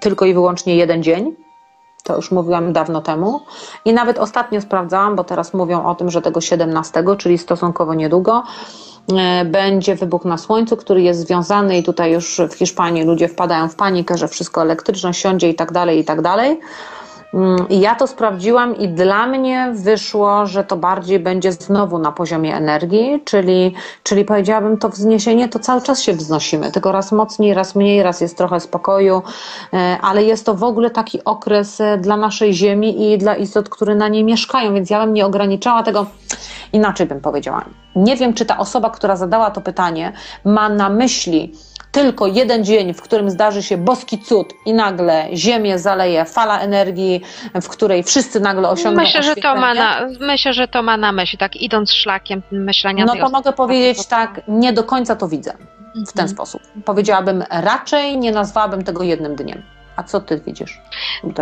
[0.00, 1.36] tylko i wyłącznie jeden dzień.
[2.02, 3.40] To już mówiłam dawno temu.
[3.84, 8.42] I nawet ostatnio sprawdzałam, bo teraz mówią o tym, że tego 17, czyli stosunkowo niedługo,
[9.44, 13.74] będzie wybuch na słońcu, który jest związany i tutaj już w Hiszpanii ludzie wpadają w
[13.74, 16.60] panikę, że wszystko elektryczne siądzie i tak dalej, i tak dalej.
[17.34, 22.12] Mm, I ja to sprawdziłam i dla mnie wyszło, że to bardziej będzie znowu na
[22.12, 27.54] poziomie energii, czyli, czyli powiedziałabym to wzniesienie, to cały czas się wznosimy, tylko raz mocniej,
[27.54, 29.22] raz mniej, raz jest trochę spokoju,
[29.72, 33.68] e, ale jest to w ogóle taki okres e, dla naszej Ziemi i dla istot,
[33.68, 36.06] które na niej mieszkają, więc ja bym nie ograniczała tego,
[36.72, 37.64] inaczej bym powiedziała.
[37.96, 40.12] Nie wiem, czy ta osoba, która zadała to pytanie,
[40.44, 41.52] ma na myśli
[41.94, 47.20] tylko jeden dzień, w którym zdarzy się boski cud i nagle Ziemię zaleje fala energii,
[47.62, 51.12] w której wszyscy nagle osiągną Myślę, że to ma na, myślę, że to ma na
[51.12, 53.32] myśli, tak idąc szlakiem myślenia No to osoby.
[53.32, 55.50] mogę powiedzieć tak, nie do końca to widzę
[55.94, 56.28] w ten Mhm.
[56.28, 56.62] sposób.
[56.84, 59.62] Powiedziałabym raczej, nie nazwałabym tego jednym dniem.
[59.96, 60.80] A co ty widzisz?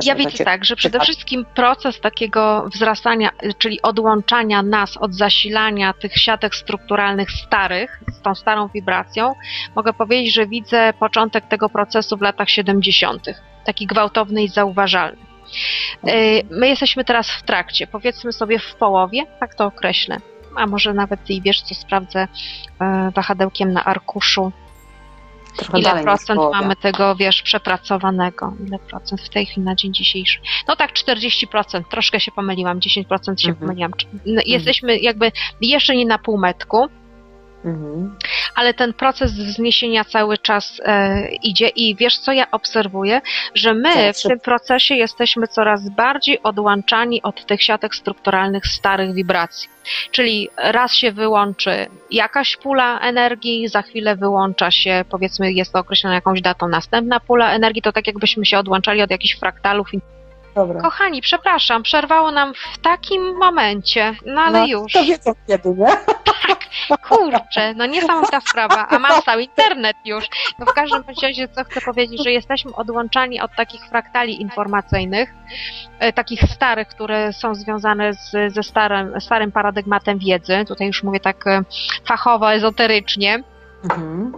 [0.04, 6.16] Ja widzę tak, że przede wszystkim proces takiego wzrastania, czyli odłączania nas od zasilania tych
[6.16, 9.34] siatek strukturalnych starych, z tą starą wibracją,
[9.76, 13.26] mogę powiedzieć, że widzę początek tego procesu w latach 70.,
[13.64, 15.22] taki gwałtowny i zauważalny.
[16.08, 20.16] Y, My jesteśmy teraz w trakcie, powiedzmy sobie w połowie, tak to określę.
[20.56, 22.28] A może nawet ty i wiesz, co sprawdzę
[22.80, 24.52] e, wahadełkiem na arkuszu,
[25.56, 28.52] Trochę ile procent mamy tego, wiesz, przepracowanego?
[28.66, 30.38] Ile procent w tej chwili na dzień dzisiejszy?
[30.68, 33.56] No tak, 40%, troszkę się pomyliłam, 10% się Mhm.
[33.56, 33.90] pomyliłam.
[34.26, 36.88] No, Jesteśmy jakby jeszcze nie na półmetku,
[37.64, 38.16] Mhm.
[38.54, 43.20] ale ten proces wzniesienia cały czas e, idzie i wiesz co ja obserwuję,
[43.54, 49.14] że my Coraz w tym procesie jesteśmy coraz bardziej odłączani od tych siatek strukturalnych starych
[49.14, 49.68] wibracji.
[50.10, 56.14] Czyli raz się wyłączy jakaś pula energii, za chwilę wyłącza się, powiedzmy jest to określone
[56.14, 59.88] jakąś datą, następna pula energii, to tak jakbyśmy się odłączali od jakichś fraktalów.
[60.54, 60.80] Dobra.
[60.80, 64.92] Kochani, przepraszam, przerwało nam w takim momencie, no ale No, już.
[64.92, 65.86] To wiedzą kiedy, nie?
[67.08, 70.24] Kurczę, no niesamowita sprawa, a mam cały internet już.
[70.58, 75.34] No w każdym razie, co chcę powiedzieć, że jesteśmy odłączani od takich fraktali informacyjnych,
[75.98, 81.20] e, takich starych, które są związane z, ze starym, starym paradygmatem wiedzy, tutaj już mówię
[81.20, 81.62] tak e,
[82.04, 83.42] fachowo, ezoterycznie,
[83.84, 84.32] Mhm.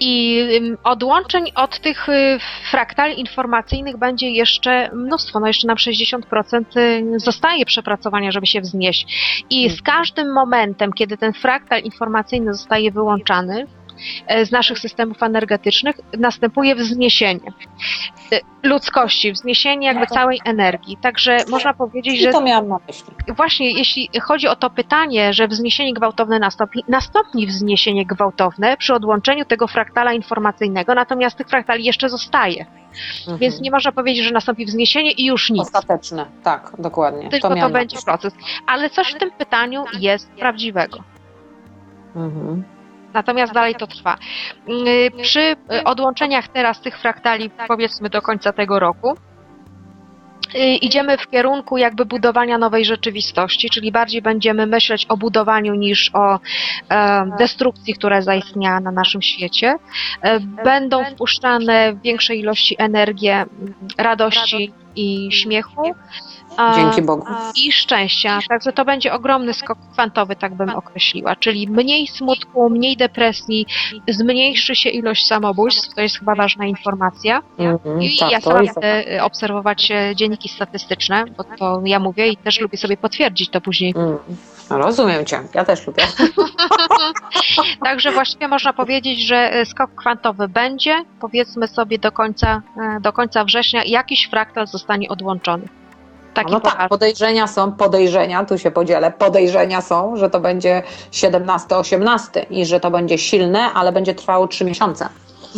[0.00, 0.44] I
[0.84, 2.38] odłączeń od tych y,
[2.70, 9.06] fraktali informacyjnych będzie jeszcze mnóstwo, no jeszcze nam 60% y, zostaje przepracowania, żeby się wznieść.
[9.50, 13.66] I z każdym momentem, kiedy ten fraktal informacyjny zostaje wyłączany
[14.44, 17.52] z naszych systemów energetycznych, następuje wzniesienie
[18.32, 20.96] y, ludzkości, wzniesienie jakby całej energii.
[21.02, 23.14] Także można powiedzieć, I że to miałam na myśli.
[23.36, 29.44] właśnie jeśli chodzi o to pytanie, że wzniesienie gwałtowne nastąpi, nastąpi wzniesienie gwałtowne przy odłączeniu
[29.44, 32.66] tego fraktala informacyjnego, natomiast tych fraktali jeszcze zostaje.
[33.20, 33.38] Mhm.
[33.38, 35.62] Więc nie można powiedzieć, że nastąpi wzniesienie i już nic.
[35.62, 37.28] Ostateczne, tak, dokładnie.
[37.28, 38.34] Tylko to, na będzie proces.
[38.66, 40.98] Ale coś w tym pytaniu jest prawdziwego.
[42.16, 42.64] Mhm.
[43.14, 44.16] Natomiast dalej to trwa.
[44.68, 49.16] Y, Przy y, odłączeniach teraz tych fraktali, powiedzmy do końca tego roku,
[50.54, 56.10] y, idziemy w kierunku jakby budowania nowej rzeczywistości, czyli bardziej będziemy myśleć o budowaniu niż
[56.14, 56.38] o
[56.90, 59.74] e, destrukcji, która zaistniała na naszym świecie.
[60.22, 65.82] E, Będą wpuszczane w większej ilości energię m, radości i śmiechu.
[66.76, 67.26] Dzięki Bogu.
[67.56, 68.38] i szczęścia.
[68.48, 71.36] Także to będzie ogromny skok kwantowy, tak bym określiła.
[71.36, 73.66] Czyli mniej smutku, mniej depresji,
[74.08, 77.42] zmniejszy się ilość samobójstw, to jest chyba ważna informacja.
[77.58, 82.28] Mhm, I tak, ja sama jest- będę obserwować e, dzienniki statystyczne, bo to ja mówię
[82.28, 83.94] i też lubię sobie potwierdzić to później.
[83.96, 84.18] Mm,
[84.70, 86.02] Rozumiem cię, ja też lubię.
[87.84, 92.62] Także właściwie można powiedzieć, że e, skok kwantowy będzie, powiedzmy sobie do końca,
[93.00, 95.68] do końca września jakiś fraktal zostanie odłączony.
[96.42, 102.46] Taki No tak, podejrzenia są, podejrzenia, tu się podzielę, podejrzenia są, że to będzie 17-18
[102.50, 105.08] i że to będzie silne, ale będzie trwało 3 miesiące.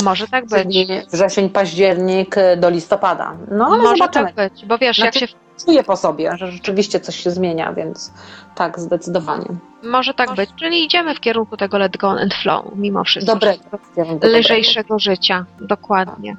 [0.04, 0.62] Może tak być.
[0.62, 3.32] Czyli wrzesień, październik y, do listopada.
[3.50, 4.32] No ale Może zobaczymy.
[4.32, 7.72] tak być, bo wiesz, jak Znaczy- się Czuję po sobie, że rzeczywiście coś się zmienia,
[7.72, 8.12] więc
[8.54, 9.46] tak, zdecydowanie.
[9.82, 13.32] Może tak być, czyli idziemy w kierunku tego let go and flow, mimo wszystko.
[13.34, 13.62] Dobrego.
[13.96, 14.38] dobrego.
[14.38, 16.36] Lżejszego życia, dokładnie.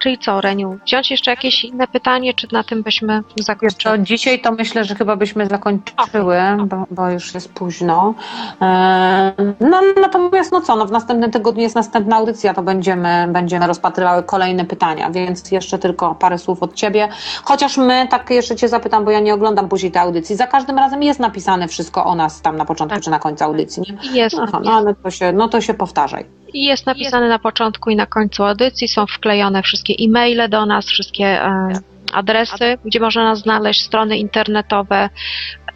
[0.00, 4.02] Czyli co, Reniu, wziąć jeszcze jakieś inne pytanie, czy na tym byśmy Wiesz zakończyli?
[4.04, 8.14] dzisiaj to myślę, że chyba byśmy zakończyły, bo, bo już jest późno.
[8.62, 13.66] E, No, natomiast no co, no w następnym tygodniu jest następna audycja, to będziemy, będziemy
[13.66, 17.08] rozpatrywały kolejne pytania, więc jeszcze tylko parę słów od Ciebie.
[17.44, 20.78] Chociaż my, tak jeszcze Cię zapytam, bo ja nie oglądam później tej audycji, za każdym
[20.78, 23.04] razem jest napisane wszystko o nas tam na początku Tak.
[23.04, 24.20] czy na końcu audycji, nie?
[24.20, 26.39] Jest, Aha, no ale to się, no to się powtarzaj.
[26.54, 30.86] I jest napisane na początku i na końcu audycji, są wklejone wszystkie e-maile do nas,
[30.86, 31.72] wszystkie e,
[32.12, 35.08] adresy, gdzie można nas znaleźć, strony internetowe,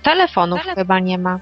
[0.03, 1.39] telefonów chyba nie ma.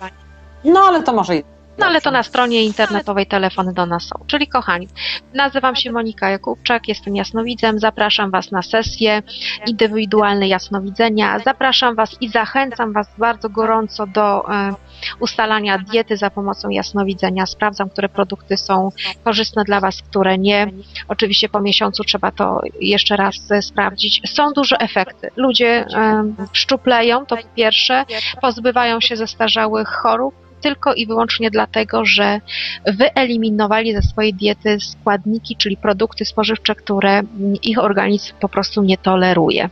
[0.65, 1.43] No ale to może i
[1.79, 4.25] No ale to na stronie internetowej telefony do nas są.
[4.27, 4.89] Czyli kochani,
[5.35, 9.23] nazywam się Monika Jakubczak, jestem jasnowidzem, zapraszam Was na sesję
[9.67, 14.75] indywidualne jasnowidzenia, zapraszam Was i zachęcam Was bardzo gorąco do e,
[15.21, 17.47] ustalania diety za pomocą jasnowidzenia.
[17.47, 18.93] Sprawdzam, które produkty są
[19.25, 20.73] korzystne dla Was, które nie.
[21.09, 24.23] Oczywiście po miesiącu trzeba to jeszcze raz e, sprawdzić.
[24.35, 25.31] Są duże efekty.
[25.37, 28.05] Ludzie e, szczupleją, to po pierwsze,
[28.41, 32.41] pozbywają się zestarzałych chorób, tylko i wyłącznie dlatego, że
[32.87, 37.23] wyeliminowali ze swojej diety składniki, czyli produkty spożywcze, które
[37.63, 39.71] ich organizm po prostu nie toleruje.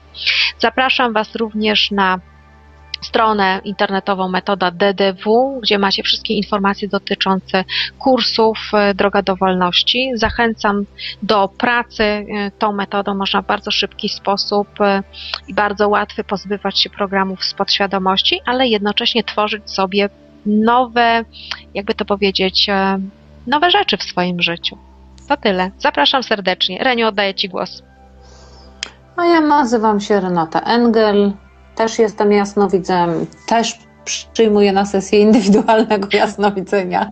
[0.58, 2.20] Zapraszam Was również na
[3.02, 7.64] stronę internetową metoda DDW, gdzie macie wszystkie informacje dotyczące
[7.98, 10.10] kursów e, Droga do Wolności.
[10.14, 10.86] Zachęcam
[11.22, 12.24] do pracy e,
[12.58, 13.14] tą metodą.
[13.14, 15.02] Można w bardzo szybki sposób e,
[15.48, 20.08] i bardzo łatwy pozbywać się programów z podświadomości, ale jednocześnie tworzyć sobie
[20.46, 21.24] nowe,
[21.74, 22.98] jakby to powiedzieć, e,
[23.46, 24.78] nowe rzeczy w swoim życiu.
[25.28, 25.70] To tyle.
[25.78, 26.78] Zapraszam serdecznie.
[26.84, 27.82] Reniu, oddaję Ci głos.
[29.16, 31.32] A ja nazywam się Renata Engel,
[31.74, 37.10] też jestem jasnowidzem, też przyjmuję na sesję indywidualnego jasnowidzenia.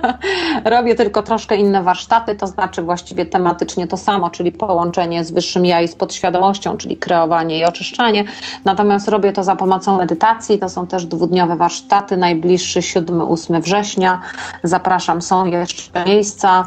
[0.64, 5.66] Robię tylko troszkę inne warsztaty, to znaczy właściwie tematycznie to samo, czyli połączenie z wyższym
[5.66, 8.24] ja i z podświadomością, czyli kreowanie i oczyszczanie.
[8.64, 14.20] Natomiast robię to za pomocą medytacji, to są też dwudniowe warsztaty, najbliższy 7-8 września.
[14.62, 16.66] Zapraszam, są jeszcze miejsca.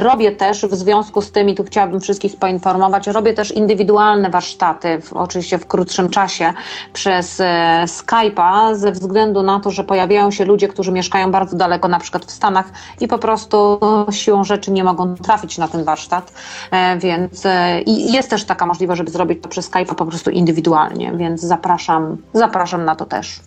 [0.00, 5.00] Robię też w związku z tym, i tu chciałabym wszystkich poinformować, robię też indywidualne warsztaty,
[5.00, 6.52] w, oczywiście w krótszym czasie,
[6.92, 11.88] przez e, Skype'a, ze względu na to, że pojawiają się ludzie, którzy mieszkają bardzo daleko,
[11.88, 12.66] na przykład w Stanach,
[13.00, 16.32] i po prostu e, siłą rzeczy nie mogą trafić na ten warsztat.
[16.70, 20.30] E, więc e, i jest też taka możliwość, żeby zrobić to przez Skype'a po prostu
[20.30, 23.40] indywidualnie, więc zapraszam, zapraszam na to też.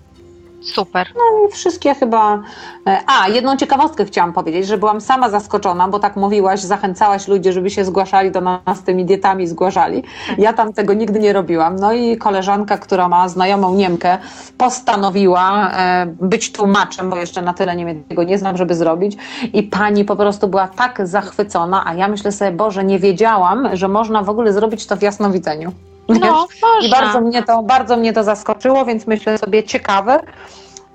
[0.61, 1.07] Super.
[1.47, 2.41] I wszystkie chyba.
[2.87, 7.51] e, A, jedną ciekawostkę chciałam powiedzieć, że byłam sama zaskoczona, bo tak mówiłaś, zachęcałaś ludzi,
[7.53, 10.03] żeby się zgłaszali do nas z tymi dietami, zgłaszali.
[10.37, 11.75] Ja tam tego nigdy nie robiłam.
[11.75, 14.17] No i koleżanka, która ma znajomą Niemkę,
[14.57, 19.17] postanowiła e, być tłumaczem, bo jeszcze na tyle niemieckiego nie znam, żeby zrobić.
[19.53, 23.87] I pani po prostu była tak zachwycona, a ja myślę sobie, Boże, nie wiedziałam, że
[23.87, 25.71] można w ogóle zrobić to w jasnowidzeniu.
[26.09, 26.47] No,
[26.81, 30.19] I bardzo mnie, to, bardzo mnie to zaskoczyło, więc myślę sobie ciekawe.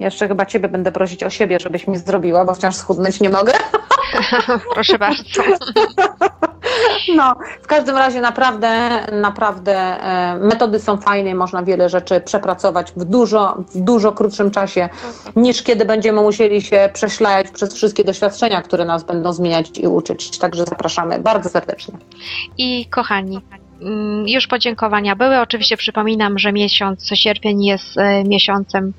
[0.01, 3.52] Jeszcze chyba Ciebie będę prosić o siebie, żebyś mi zrobiła, bo wciąż schudnąć nie mogę.
[4.74, 5.43] Proszę bardzo.
[7.16, 12.93] No, w każdym razie naprawdę, naprawdę e, metody są fajne i można wiele rzeczy przepracować
[12.97, 14.89] w dużo, w dużo krótszym czasie,
[15.36, 20.39] niż kiedy będziemy musieli się prześlajać przez wszystkie doświadczenia, które nas będą zmieniać i uczyć.
[20.39, 21.94] Także zapraszamy bardzo serdecznie.
[22.59, 23.40] I kochani,
[24.26, 25.40] już podziękowania były.
[25.40, 28.92] Oczywiście przypominam, że miesiąc sierpień jest e, miesiącem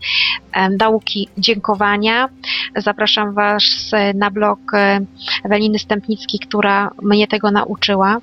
[0.79, 2.29] nauki dziękowania.
[2.75, 4.99] Zapraszam Was e, na blog e,
[5.43, 8.17] Eweliny Stępnickiej, która mnie tego nauczyła.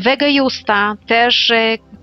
[0.00, 1.52] Wege Justa też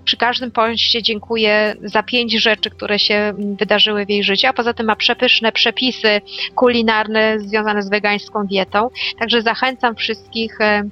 [0.06, 4.74] przy każdym poście dziękuję za pięć rzeczy, które się wydarzyły w jej życiu, a poza
[4.74, 6.22] tym ma przepyszne przepisy
[6.56, 8.90] kulinarne związane z wegańską dietą.
[9.20, 10.84] Także zachęcam wszystkich e,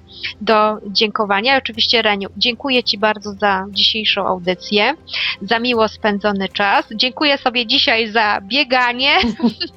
[0.41, 1.55] do dziękowania.
[1.55, 4.93] I oczywiście Reniu, dziękuję Ci bardzo za dzisiejszą audycję,
[5.41, 6.85] za miło spędzony czas.
[6.95, 9.11] Dziękuję sobie dzisiaj za bieganie,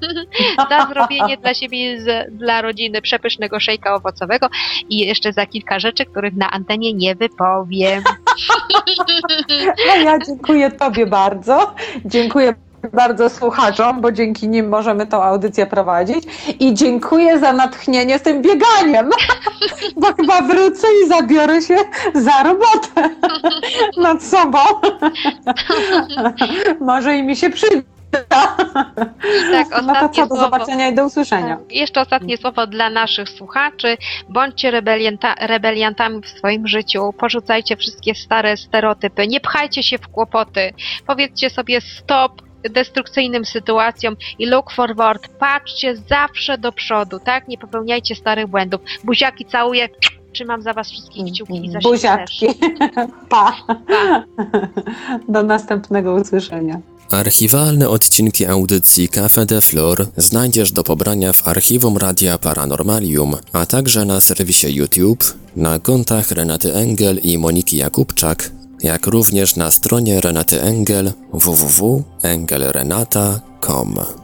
[0.71, 4.49] za zrobienie dla siebie, z, dla rodziny przepysznego szejka owocowego
[4.89, 8.03] i jeszcze za kilka rzeczy, których na antenie nie wypowiem.
[9.93, 11.75] A ja dziękuję Tobie bardzo.
[12.05, 12.55] Dziękuję
[12.93, 16.25] bardzo słuchaczom, bo dzięki nim możemy tą audycję prowadzić.
[16.61, 19.11] I dziękuję za natchnienie z tym bieganiem,
[20.01, 21.77] bo chyba wrócę i zabiorę się
[22.15, 23.11] za robotę
[24.03, 24.59] nad sobą.
[26.81, 27.94] Może i mi się przyda.
[28.15, 30.45] I tak, No to ostatnie co, do słowo.
[30.45, 31.57] zobaczenia i do usłyszenia.
[31.57, 31.73] Tak.
[31.73, 33.97] Jeszcze ostatnie słowo dla naszych słuchaczy.
[34.29, 37.13] Bądźcie rebelianta, rebeliantami w swoim życiu.
[37.19, 39.27] Porzucajcie wszystkie stare stereotypy.
[39.29, 40.73] Nie pchajcie się w kłopoty.
[41.07, 45.29] Powiedzcie sobie stop destrukcyjnym sytuacjom i look forward.
[45.39, 47.49] Patrzcie zawsze do przodu, tak?
[47.49, 48.81] Nie popełniajcie starych błędów.
[49.05, 49.89] Buziaki całuję.
[50.33, 52.47] Trzymam za was wszystkich kciuki i za siebie Buziaczki.
[53.29, 53.57] Pa.
[53.89, 54.25] Pa.
[55.29, 56.81] Do następnego usłyszenia.
[57.11, 64.05] Archiwalne odcinki audycji Cafe de Flor znajdziesz do pobrania w archiwum Radia Paranormalium, a także
[64.05, 65.25] na serwisie YouTube,
[65.57, 68.51] na kontach Renaty Engel i Moniki Jakubczak,
[68.83, 74.24] jak również na stronie Renaty Engel www.engelrenata.com.